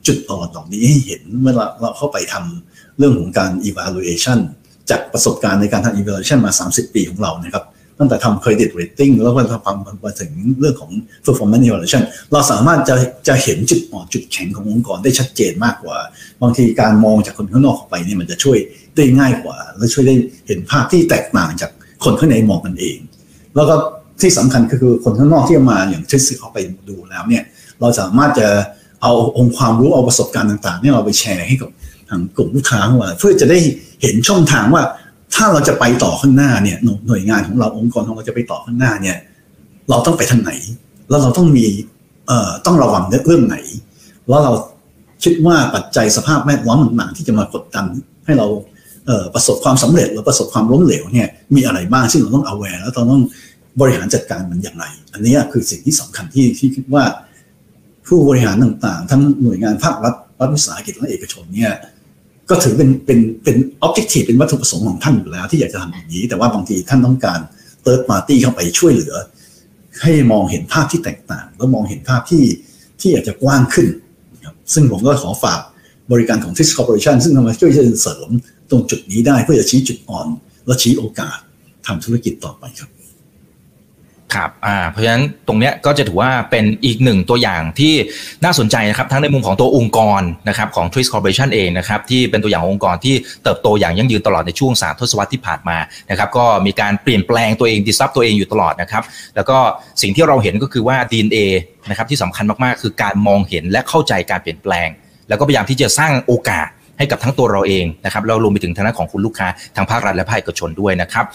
[0.08, 2.71] จุดอ่อนเหล่านี้ให้เห็นเมื่อเราเราเข้าไปทำ
[3.02, 4.40] เรื่องของการ evaluation
[4.90, 7.66] จากประสบการณ์ในการทำ evaluation มา 30 ปีของเรานะครับ
[8.00, 10.92] ตั้งแต่ทำ credit rating แล้วก็ทำมาถึงเรื่องของ
[11.26, 12.96] performance evaluation เราสามารถจะ
[13.28, 15.98] จะเห็นจุดอ่อนจุดแข็งขององค์กรได้ชัดเจนมากกว่า
[16.42, 18.58] บางทีการมองจากคนข้างนอกเข้าไปเนี่ยมันจะช่วย
[18.96, 20.16] ได้ง่ายกว่า และช่วยได้
[20.48, 21.72] เห็นภาพที่แตกต่างจาก
[22.04, 22.98] คนข้างในมองกันเอง
[23.56, 23.76] แล้วก็
[24.22, 26.58] ที่สำคัญก็คือคนข้างนอกที่มาอย่างทริสเข้าไป
[26.90, 27.44] ดูแล้วเนี่ย
[27.80, 28.48] เราสามารถจะ
[29.02, 31.70] เอาองค์ความรู้เอาประสบการณ์ต่างๆเนี่ยเราไปแชร์ให้กับ
[32.12, 33.60] ทางกลุ่มลูกค้าของเราเพื่อจะได้
[34.02, 34.84] เห็นช่องทางว่า
[35.36, 39.18] ถ้าเราจะไปต่อข้างหน้าเนี่ยหน่วยงานของเราองค์กรของเราจะไปต่อข้างหน้าเนี่ย
[39.90, 40.52] เราต้องไปทางไหน
[41.10, 41.66] แล้วเราต้องมี
[42.28, 43.58] เอ่อต้องระวังเรื่องไหน
[44.30, 44.52] แล้วเรา
[45.24, 47.86] คิดว่าปัจจัยสภาพแวดล้อมต่างๆที่จะมากดดัน
[48.26, 48.48] ให้เรา
[49.08, 53.22] เอ่อประสบความสำเร็จหรือประสบความล้มเหลวเนี่ยมีอะไรบ้างซึ่งเราต้อง aware แล้วเราต้อง
[53.82, 57.04] บริหารจัดการมันอย่างไร อันนี้คือสิ่งที่สำคัญที่ที่คิดว่า
[58.08, 61.72] ผู้บริหารต่างๆ ทั้งหน่วยงานภาครัฐรัฐวิสาหกิจและเอกชนเนี่ย
[62.52, 67.40] ก็ถือเป็นเป็นเป็น objective เป็นวัตถุประสงค์ของท่านอยู่แล้ว ที่อยากจะทำอย่างนี้ แต่ว่าบางทีท่านต้องการ
[67.84, 69.14] third party เข้าไปช่วยเหลือ
[70.02, 72.44] ให้มองเห็นภาพที่แตกต่าง แล้วมองเห็นภาพที่
[73.02, 73.88] ที่อาจจะกว้างขึ้น
[74.46, 75.62] ครับซึ่งผมก็ขอฝาก
[76.12, 78.30] บริการของ Tris Corporation ซึ่งทำมาช่วยเสริม
[78.70, 80.28] ตรงจุดนี้ได้เพื่อจะชี้จุดอ่อน
[80.66, 81.38] และชี้โอกาส
[81.88, 82.90] ทำธุรกิจต่อไปครับ
[84.36, 87.94] ครับอ่าเพราะฉะนั้นตรงเนี้ยก็จะถือว่าเป็นอีกหนึ่งตัวอย่างที่
[88.44, 95.78] น่าสนใจนะครับ ทั้งในมุมของตัวองค์กรนะครับของ Twist Corporation เองนะครับที่เป็นตัวอย่างองค์กรที่เติบโตอย่างยั่งยืนตลอดในช่วงสามทศวรรษที่ผ่านมา
[96.10, 99.04] นะครับก็มีการเปลี่ยนแปลงตัวเองดิสซับตัวเองอยู่ตลอดนะครับ
[99.36, 99.58] แล้วก็
[100.02, 101.38] สิ่งที่เราเห็นก็คือว่า DNA
[101.90, 104.90] นะครับที่สำคัญมากๆ คือการมองเห็นและเข้าใจการเปลี่ยนแปลง
[105.30, 106.68] แล้วก็พยายามที่จะสร้างโอกาส
[106.98, 111.26] ให้กับทั้งตัวเราเองนะครับแล้วรวมไปถึงทางด้านของคุณลูกค้าทางภาครัฐและภาคเอกชนด้วยนะครับ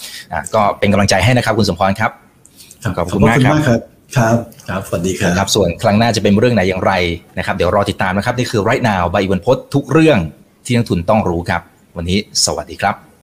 [0.54, 2.12] ก็เป็นกำลังใจให้นะครับคุณสมพรครับ
[2.96, 3.81] ขอบคุณมากครับครับ
[4.16, 4.37] ครับ
[4.68, 6.92] ครับ สวัสดีครับครับ ส่วนครั้งหน้าจะเป็นเรื่องไหนอย่างไร
[7.38, 10.18] นะครับ เดี๋ยวรอติดตามนะครับ นี่คือ right now ใบวันพศทุกเรื่อง
[10.64, 11.62] ที่นักทุนต้องรู้ครับ
[11.96, 13.07] วันนี้สวัสดีครับ